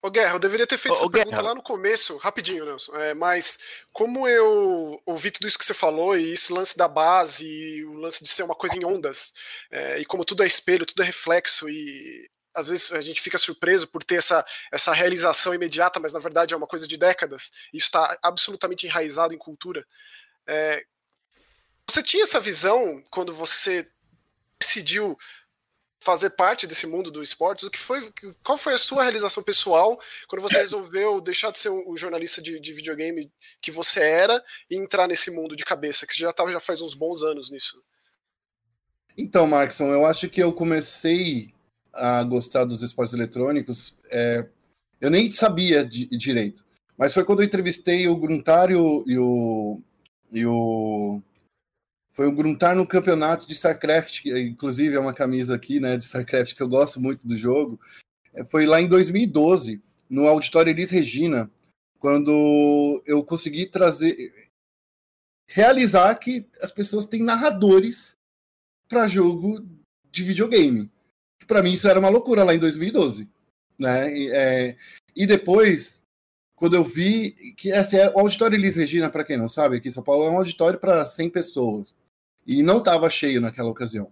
[0.00, 1.48] Ô Guerra, eu deveria ter feito Ô, essa pergunta Guerra.
[1.48, 2.94] lá no começo, rapidinho, Nelson.
[2.96, 3.58] É, mas
[3.92, 7.94] como eu ouvi tudo isso que você falou, e esse lance da base, e o
[7.94, 9.32] lance de ser uma coisa em ondas,
[9.70, 13.38] é, e como tudo é espelho, tudo é reflexo, e às vezes a gente fica
[13.38, 17.50] surpreso por ter essa, essa realização imediata, mas na verdade é uma coisa de décadas,
[17.72, 19.84] e isso está absolutamente enraizado em cultura.
[20.46, 20.84] É,
[21.88, 23.88] você tinha essa visão quando você
[24.60, 25.16] decidiu
[26.00, 27.64] fazer parte desse mundo do esportes?
[27.64, 28.12] O que foi,
[28.44, 32.60] qual foi a sua realização pessoal quando você resolveu deixar de ser o jornalista de,
[32.60, 36.52] de videogame que você era e entrar nesse mundo de cabeça, que você já estava
[36.52, 37.82] já faz uns bons anos nisso?
[39.16, 41.52] Então, Markson, eu acho que eu comecei
[41.92, 43.94] a gostar dos esportes eletrônicos.
[44.10, 44.46] É,
[45.00, 46.64] eu nem sabia de, direito,
[46.96, 49.80] mas foi quando eu entrevistei o Gruntário e o,
[50.30, 51.20] e o
[52.18, 56.52] Foi o Gruntar no campeonato de StarCraft, inclusive é uma camisa aqui, né, de StarCraft
[56.52, 57.80] que eu gosto muito do jogo.
[58.34, 61.48] É, foi lá em 2012, no Auditório Elis Regina,
[62.00, 64.50] quando eu consegui trazer
[65.48, 68.16] realizar que as pessoas têm narradores
[68.88, 69.64] para jogo
[70.10, 70.90] de videogame.
[71.46, 73.28] Para mim isso era uma loucura lá em 2012,
[73.78, 74.12] né?
[74.12, 74.76] E, é,
[75.14, 76.02] e depois
[76.56, 79.86] quando eu vi que assim, é, o auditório Elis Regina, para quem não sabe, aqui
[79.86, 81.96] em São Paulo é um auditório para 100 pessoas
[82.48, 84.10] e não estava cheio naquela ocasião.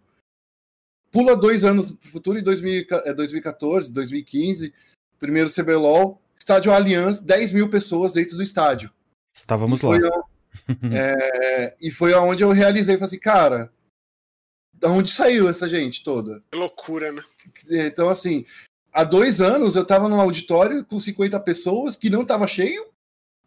[1.11, 4.72] Pula dois anos para o futuro, em 2014, 2015, é,
[5.18, 8.93] primeiro CBLOL, estádio Allianz, 10 mil pessoas dentro do estádio.
[9.32, 9.97] Estávamos lá.
[10.93, 13.72] é, e foi aonde eu realizei, falei assim, cara,
[14.74, 16.43] da onde saiu essa gente toda?
[16.51, 17.24] Que loucura, né?
[17.70, 18.45] Então, assim,
[18.93, 22.87] há dois anos eu estava num auditório com 50 pessoas que não estava cheio,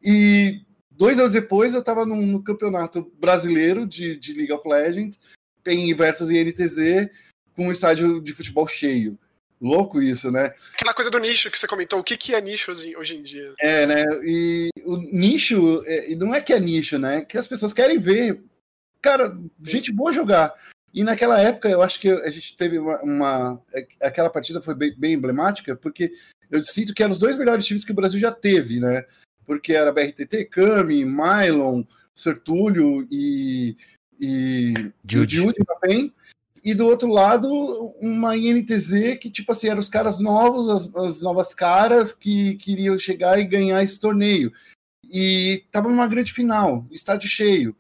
[0.02, 0.66] e
[1.00, 5.18] Dois anos depois, eu estava no, campeonato brasileiro de, de League of Legends,
[5.66, 7.10] em Versus NTZ,
[7.56, 9.18] com um estádio de futebol cheio.
[9.62, 10.54] Louco isso, né?
[10.74, 13.54] Aquela coisa do nicho que você comentou, o que, que é nicho hoje, em dia?
[13.62, 14.04] É, né?
[14.24, 17.22] E o nicho, é, não é que é nicho, né?
[17.22, 18.44] Que as pessoas querem ver.
[19.02, 20.54] Cara, gente boa jogar.
[20.94, 23.02] E naquela época, eu acho que a gente teve uma.
[23.02, 26.12] uma é, aquela partida foi bem, bem, emblemática, porque
[26.52, 29.06] eu sinto que eram os dois melhores times que o Brasil já teve, né?
[29.50, 31.84] Porque era BRTT, Kami, Mylon,
[32.14, 33.76] Sertúlio e,
[34.20, 36.14] e Jude também.
[36.64, 37.50] E do outro lado,
[38.00, 43.00] uma INTZ que, tipo assim, eram os caras novos, as, as novas caras que queriam
[43.00, 44.54] chegar e ganhar esse torneio.
[45.04, 47.76] E tava numa grande final, estádio cheio.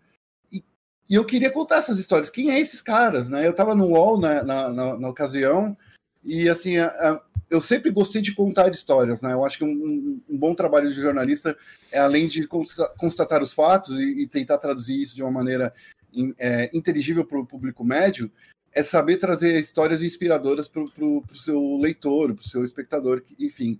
[0.51, 0.63] E,
[1.07, 2.31] e, eu queria contar essas histórias.
[2.31, 3.45] Quem é esses caras, né?
[3.45, 5.77] Eu tava no UOL na, na, na, na ocasião,
[6.23, 9.33] e assim, a, a, eu sempre gostei de contar histórias, né?
[9.33, 11.57] Eu acho que um, um bom trabalho de jornalista
[11.91, 15.73] é além de constatar os fatos e, e tentar traduzir isso de uma maneira
[16.13, 18.31] in, é, inteligível para o público médio,
[18.73, 23.79] é saber trazer histórias inspiradoras para o seu leitor, para o seu espectador, enfim.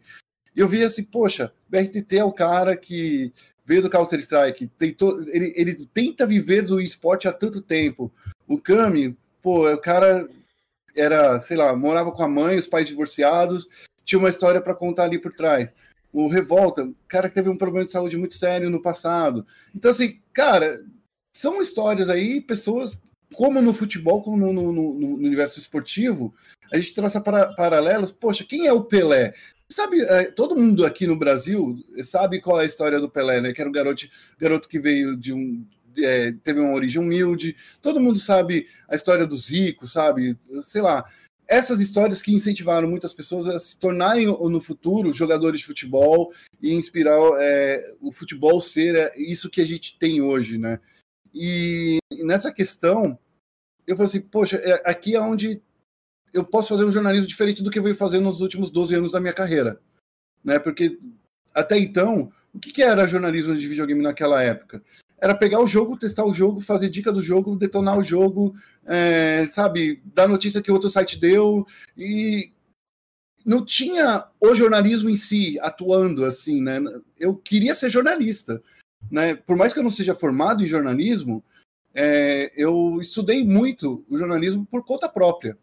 [0.55, 3.31] E eu vi assim, poxa, BRTT é o cara que
[3.63, 8.11] veio do Counter Strike, tentou, ele, ele tenta viver do esporte há tanto tempo.
[8.47, 10.27] O Kami, pô, é o cara
[10.99, 13.67] era, sei lá, morava com a mãe, os pais divorciados,
[14.05, 15.73] tinha uma história para contar ali por trás.
[16.11, 19.45] O Revolta, cara que teve um problema de saúde muito sério no passado.
[19.75, 20.79] Então, assim, cara,
[21.31, 22.99] são histórias aí, pessoas,
[23.35, 26.33] como no futebol, como no, no, no, no universo esportivo,
[26.73, 28.11] a gente traça para, paralelos.
[28.11, 29.33] Poxa, quem é o Pelé?
[29.71, 33.53] Sabe, é, todo mundo aqui no Brasil sabe qual é a história do Pelé, né?
[33.53, 34.07] Que era um garoto,
[34.39, 35.63] garoto que veio de um,
[36.05, 40.37] é, teve uma origem humilde, todo mundo sabe a história do Zico, sabe?
[40.63, 41.05] Sei lá.
[41.47, 46.31] Essas histórias que incentivaram muitas pessoas a se tornarem no futuro jogadores de futebol
[46.61, 50.79] e inspirar é, o futebol ser é, isso que a gente tem hoje, né?
[51.33, 53.17] E nessa questão,
[53.87, 55.59] eu falei assim, poxa, é, aqui é onde
[56.31, 59.11] eu posso fazer um jornalismo diferente do que eu venho fazendo nos últimos 12 anos
[59.11, 59.81] da minha carreira,
[60.43, 60.59] né?
[60.59, 60.99] Porque
[61.53, 64.83] até então, o que era jornalismo de videogame naquela época?
[65.21, 68.55] Era pegar o jogo, testar o jogo, fazer dica do jogo, detonar o jogo,
[68.85, 71.65] é, sabe, dar notícia que outro site deu
[71.97, 72.51] e
[73.45, 76.79] não tinha o jornalismo em si atuando assim, né?
[77.17, 78.61] Eu queria ser jornalista,
[79.11, 79.35] né?
[79.35, 81.43] Por mais que eu não seja formado em jornalismo,
[81.93, 85.57] é, eu estudei muito o jornalismo por conta própria.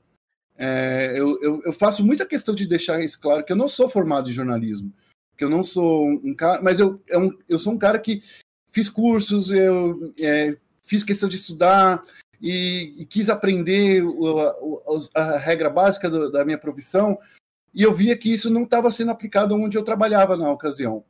[0.58, 3.90] É, eu, eu, eu, faço muita questão de deixar isso claro que eu não sou
[3.90, 4.90] formado em jornalismo,
[5.36, 8.22] que eu não sou um cara, mas eu, é eu sou um cara que
[8.76, 10.54] fiz cursos, eu é,
[10.84, 12.04] fiz questão de estudar
[12.42, 14.04] e, e quis aprender
[15.14, 17.18] a, a, regra básica do, da minha profissão,
[17.74, 21.02] e eu via que isso não estava sendo aplicado onde eu trabalhava na ocasião.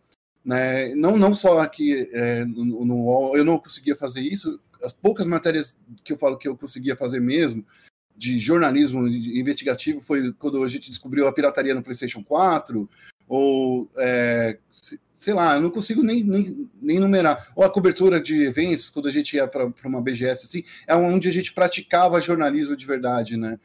[0.44, 0.94] Né?
[0.94, 5.74] Não, não só aqui é, no, no eu não conseguia fazer isso, as poucas matérias
[6.04, 7.66] que eu falo que eu conseguia fazer mesmo,
[8.16, 12.88] de jornalismo investigativo, foi quando a gente descobriu a pirataria no PlayStation 4,
[13.28, 14.58] ou é,
[15.12, 17.50] sei lá, eu não consigo nem, nem, nem numerar.
[17.56, 21.28] Ou a cobertura de eventos, quando a gente ia para uma BGS, assim, é onde
[21.28, 23.58] a gente praticava jornalismo de verdade, né?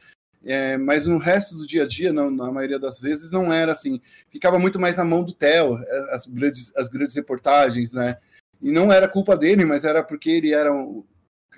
[0.43, 3.71] É, mas no resto do dia a dia, não, na maioria das vezes, não era
[3.73, 4.01] assim.
[4.29, 8.17] Ficava muito mais na mão do Theo, é, as grandes, as grandes reportagens, né?
[8.61, 11.05] E não era culpa dele, mas era porque ele era o,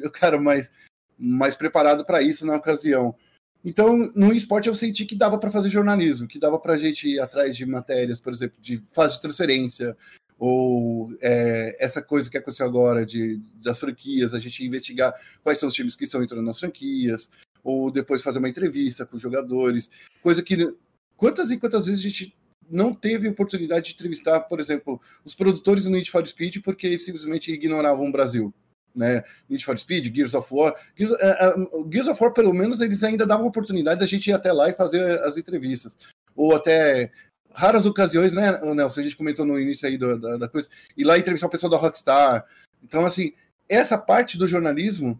[0.04, 0.70] o cara mais,
[1.18, 3.16] mais preparado para isso na ocasião.
[3.64, 7.08] Então, no esporte eu senti que dava para fazer jornalismo, que dava para a gente
[7.08, 9.96] ir atrás de matérias, por exemplo, de fase de transferência,
[10.38, 15.70] ou é, essa coisa que aconteceu agora de, das franquias, a gente investigar quais são
[15.70, 17.30] os times que estão entrando nas franquias,
[17.64, 19.90] ou depois fazer uma entrevista com os jogadores,
[20.22, 20.76] coisa que
[21.16, 22.36] quantas e quantas vezes a gente
[22.70, 27.06] não teve oportunidade de entrevistar, por exemplo, os produtores do Need for Speed porque eles
[27.06, 28.54] simplesmente ignoravam o Brasil,
[28.96, 29.24] né?
[29.50, 30.76] Need for Speed, Gears of War.
[30.96, 34.34] Gears, uh, uh, Gears of War, pelo menos, eles ainda davam oportunidade da gente ir
[34.34, 35.98] até lá e fazer as entrevistas.
[36.36, 37.12] Ou até
[37.54, 39.00] raras ocasiões, né, Nelson?
[39.00, 41.70] A gente comentou no início aí do, da, da, coisa, ir lá entrevistar o pessoal
[41.70, 42.46] da Rockstar.
[42.84, 43.34] Então, assim,
[43.70, 45.20] essa parte do jornalismo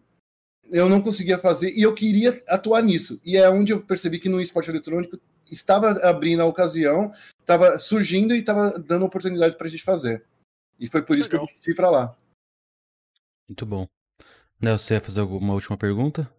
[0.72, 3.20] eu não conseguia fazer e eu queria atuar nisso.
[3.24, 5.20] E é onde eu percebi que no esporte eletrônico
[5.52, 10.24] estava abrindo a ocasião, estava surgindo e estava dando oportunidade para a gente fazer.
[10.80, 11.46] E foi por isso Legal.
[11.46, 12.16] que eu fui para lá.
[13.48, 13.88] Muito bom.
[14.60, 16.32] Nelson, você ia fazer alguma última pergunta?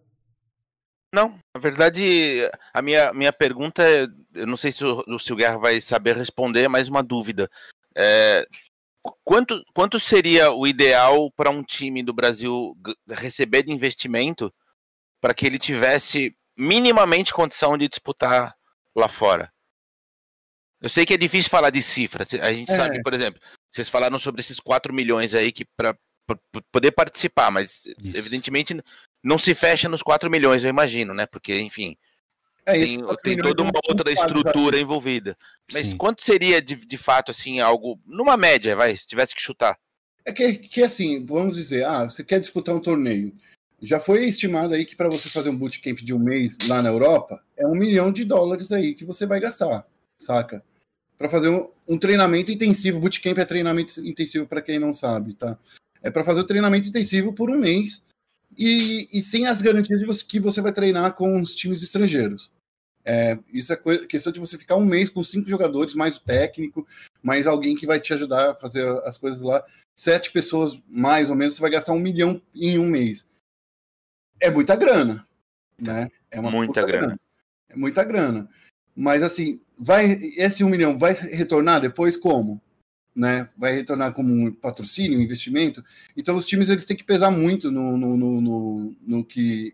[1.13, 2.41] Não, na verdade,
[2.73, 6.17] a minha, minha pergunta é, eu não sei se o, se o Guerra vai saber
[6.17, 7.49] responder, mas uma dúvida.
[7.95, 8.45] É,
[9.23, 12.75] quanto, quanto seria o ideal para um time do Brasil
[13.07, 14.53] receber de investimento
[15.21, 18.53] para que ele tivesse minimamente condição de disputar
[18.93, 19.49] lá fora?
[20.81, 22.27] Eu sei que é difícil falar de cifras.
[22.41, 22.75] A gente é.
[22.75, 23.41] sabe, por exemplo,
[23.71, 25.97] vocês falaram sobre esses 4 milhões aí que para
[26.71, 28.17] poder participar, mas Isso.
[28.17, 28.81] evidentemente
[29.23, 31.25] não se fecha nos 4 milhões, eu imagino, né?
[31.25, 31.97] Porque, enfim,
[32.65, 35.37] é, tem, tem toda uma outra estrutura envolvida.
[35.71, 35.97] Mas Sim.
[35.97, 39.77] quanto seria de, de fato, assim, algo, numa média, vai, se tivesse que chutar?
[40.25, 43.31] É que, que assim, vamos dizer, ah, você quer disputar um torneio.
[43.81, 46.89] Já foi estimado aí que para você fazer um bootcamp de um mês lá na
[46.89, 49.85] Europa, é um milhão de dólares aí que você vai gastar,
[50.17, 50.63] saca?
[51.17, 52.99] Para fazer um, um, treinamento intensivo.
[52.99, 55.57] Bootcamp é treinamento intensivo para quem não sabe, tá?
[56.05, 58.03] É para fazer o treinamento intensivo por um mês
[58.55, 62.51] e, e sem as garantias de você, que você vai treinar com os times estrangeiros.
[63.03, 66.23] É, isso é coisa, questão de você ficar um mês com cinco jogadores, mais o
[66.23, 66.87] técnico,
[67.23, 69.65] mais alguém que vai te ajudar a fazer as coisas lá.
[69.97, 73.27] Sete pessoas, mais ou menos, você vai gastar um milhão em um mês.
[74.39, 75.27] É muita grana,
[75.79, 76.09] né?
[76.29, 76.99] É uma muita grana.
[76.99, 77.19] grana.
[77.69, 78.49] É muita grana.
[78.95, 82.61] Mas assim, vai esse um milhão vai retornar depois como?
[83.15, 83.47] Né?
[83.57, 85.83] Vai retornar como um patrocínio, um investimento.
[86.17, 89.73] Então os times eles têm que pesar muito no, no, no, no, no que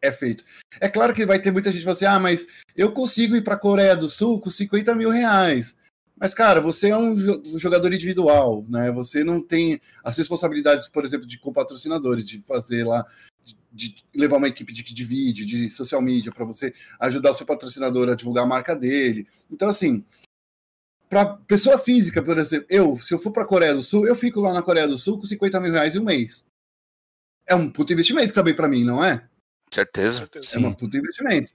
[0.00, 0.44] é feito.
[0.80, 3.44] É claro que vai ter muita gente que vai assim, ah, mas eu consigo ir
[3.44, 5.76] para a Coreia do Sul com 50 mil reais.
[6.20, 8.92] Mas, cara, você é um jogador individual, né?
[8.92, 13.06] Você não tem as responsabilidades, por exemplo, de com patrocinadores, de fazer lá,
[13.72, 17.46] de, levar uma equipe de, de vídeo, de social media, para você ajudar o seu
[17.46, 19.26] patrocinador a divulgar a marca dele.
[19.50, 20.04] Então, assim,
[21.10, 24.14] para pessoa física, por exemplo, eu, se eu for para a Coreia do Sul, eu
[24.14, 26.46] fico lá na Coreia do Sul com 50 mil reais em um mês.
[27.44, 29.28] É um puto investimento também para mim, não é?
[30.20, 30.64] Certeza.
[30.64, 31.52] É um puto investimento.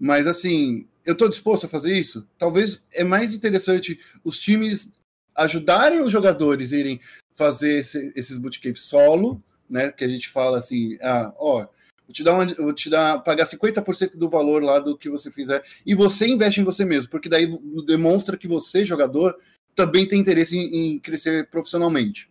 [0.00, 2.26] Mas assim, eu estou disposto a fazer isso?
[2.36, 4.92] Talvez é mais interessante os times
[5.32, 7.00] ajudarem os jogadores a irem
[7.34, 9.40] fazer esse, esses bootcamps solo,
[9.70, 9.92] né?
[9.92, 11.68] Que a gente fala assim, ah, ó,
[12.08, 15.30] vou te dar uma, vou te dar pagar 50% do valor lá do que você
[15.30, 17.46] fizer e você investe em você mesmo, porque daí
[17.86, 19.36] demonstra que você, jogador,
[19.76, 22.28] também tem interesse em, em crescer profissionalmente.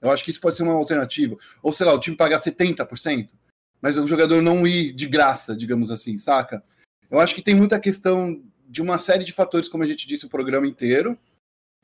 [0.00, 1.36] Eu acho que isso pode ser uma alternativa.
[1.60, 3.30] Ou sei lá, o time pagar 70%
[3.80, 6.62] mas o jogador não ir de graça, digamos assim, saca?
[7.10, 10.26] Eu acho que tem muita questão de uma série de fatores, como a gente disse
[10.26, 11.16] o programa inteiro,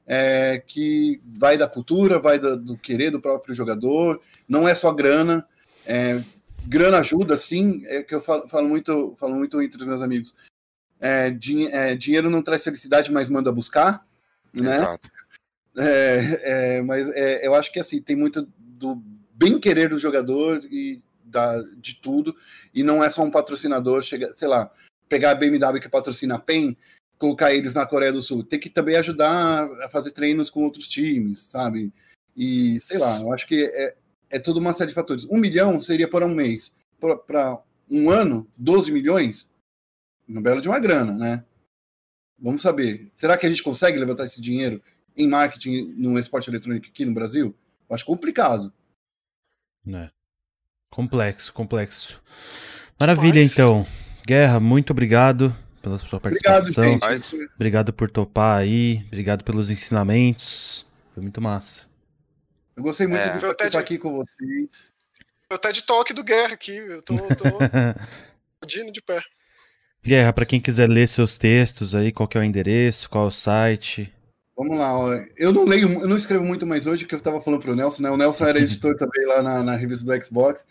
[0.07, 4.93] é, que vai da cultura, vai do, do, querer do próprio jogador, não é só
[4.93, 5.47] grana.
[5.87, 6.23] É,
[6.67, 10.35] grana ajuda, sim, é que eu falo, falo, muito, falo muito entre os meus amigos.
[11.01, 14.07] É, din é, dinheiro não traz felicidade, mas manda buscar,
[14.53, 14.77] né?
[14.77, 15.11] Exato.
[15.77, 19.03] É, é, mas é, eu acho que assim tem muito do
[19.35, 22.35] bem querer do jogador e da, de tudo,
[22.73, 24.71] e não é só um patrocinador, chega, sei lá,
[25.09, 26.77] pegar a BMW que patrocina a PEN,
[27.19, 28.45] colocar eles na Coreia do Sul.
[28.45, 31.93] Tem que também ajudar a fazer treinos com outros times, sabe?
[32.37, 33.97] E sei lá, eu acho que é,
[34.35, 35.25] é toda uma série de fatores.
[35.31, 36.73] Um milhão seria para um mês.
[37.01, 39.49] Para um ano, 12 milhões,
[40.29, 41.45] uma bela de uma grana, né?
[42.37, 43.11] Vamos saber.
[43.15, 44.83] Será que a gente consegue levantar esse dinheiro
[45.17, 47.55] em marketing no esporte eletrônico aqui no Brasil?
[47.89, 48.73] Eu acho complicado.
[49.87, 50.11] Né?
[50.91, 52.21] Complexo, complexo.
[52.99, 53.53] Maravilha, Mas...
[53.53, 53.87] então.
[54.27, 56.95] Guerra, muito obrigado pela sua participação.
[56.95, 59.05] Obrigado, obrigado, por topar aí.
[59.07, 60.85] Obrigado pelos ensinamentos.
[61.13, 61.94] Foi muito massa.
[62.77, 63.37] Eu gostei muito é.
[63.37, 63.77] de estar de...
[63.77, 64.89] aqui com vocês.
[65.49, 66.77] Eu até de toque do Guerra aqui.
[66.77, 67.45] Eu tô, tô...
[68.67, 69.21] de pé.
[70.03, 73.31] Guerra, para quem quiser ler seus textos aí, qual é o endereço, qual é o
[73.31, 74.13] site?
[74.57, 75.13] Vamos lá, ó.
[75.37, 77.75] eu não leio, eu não escrevo muito mais hoje, que eu estava falando para o
[77.75, 78.11] Nelson, né?
[78.11, 80.67] O Nelson era editor também lá na, na revista do Xbox.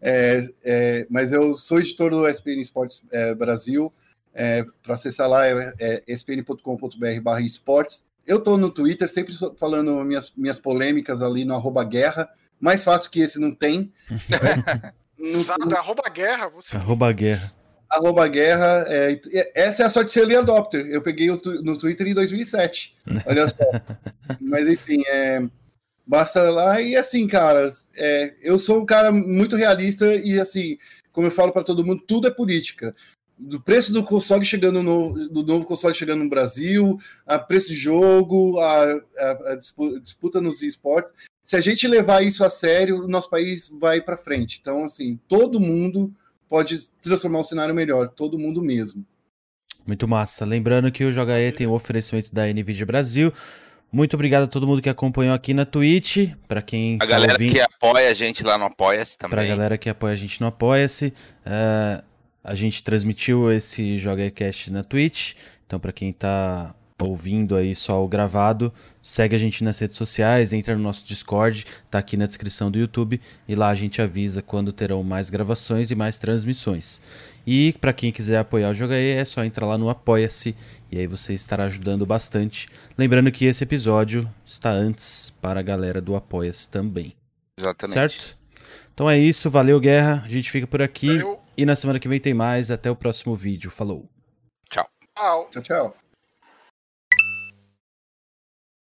[0.00, 3.92] É, é, mas eu sou editor do SPN Esportes é, Brasil.
[4.34, 8.04] É, Para acessar lá é, é spn.com.br esportes.
[8.28, 12.28] Eu estou no Twitter sempre falando minhas, minhas polêmicas ali no arroba guerra.
[12.60, 13.90] Mais fácil que esse não tem.
[15.18, 16.50] no, arroba guerra.
[16.50, 16.76] Você...
[16.76, 17.52] Arroba guerra.
[17.90, 18.84] Arroba guerra.
[18.88, 19.20] É,
[19.54, 20.86] essa é a sorte de ser early adopter.
[20.86, 22.94] Eu peguei no Twitter em 2007.
[23.26, 23.64] Olha só.
[24.40, 25.42] Mas enfim, é,
[26.08, 30.78] Basta lá e assim, cara, é, eu sou um cara muito realista e assim,
[31.12, 32.96] como eu falo para todo mundo, tudo é política.
[33.38, 37.76] Do preço do console chegando no do novo console chegando no Brasil, a preço de
[37.76, 38.84] jogo, a,
[39.18, 39.58] a, a
[40.02, 41.12] disputa nos esportes.
[41.44, 44.58] Se a gente levar isso a sério, o nosso país vai para frente.
[44.60, 46.12] Então, assim, todo mundo
[46.48, 49.04] pode transformar o cenário melhor, todo mundo mesmo.
[49.86, 50.44] Muito massa.
[50.44, 53.32] Lembrando que o Joga E tem o oferecimento da NVIDIA Brasil.
[53.90, 56.30] Muito obrigado a todo mundo que acompanhou aqui na Twitch.
[56.46, 59.30] Para quem a tá galera ouvindo, que apoia a gente lá no Apoia-se também.
[59.30, 61.14] Para a galera que apoia a gente no Apoia-se.
[61.46, 62.04] Uh,
[62.48, 65.34] a gente transmitiu esse Joga Cast na Twitch.
[65.66, 68.72] Então, para quem está ouvindo aí só o gravado,
[69.02, 72.78] segue a gente nas redes sociais, entra no nosso Discord, tá aqui na descrição do
[72.78, 77.02] YouTube e lá a gente avisa quando terão mais gravações e mais transmissões.
[77.46, 80.56] E para quem quiser apoiar o Jogaê, é só entrar lá no Apoia-se
[80.90, 82.66] e aí você estará ajudando bastante.
[82.96, 87.12] Lembrando que esse episódio está antes para a galera do Apoia-se também.
[87.58, 87.94] Exatamente.
[87.94, 88.38] Certo?
[88.94, 91.47] Então é isso, valeu Guerra, a gente fica por aqui valeu.
[91.58, 92.70] E na semana que vem tem mais.
[92.70, 93.70] Até o próximo vídeo.
[93.70, 94.08] Falou.
[94.70, 94.88] Tchau.
[95.50, 96.07] Tchau, tchau.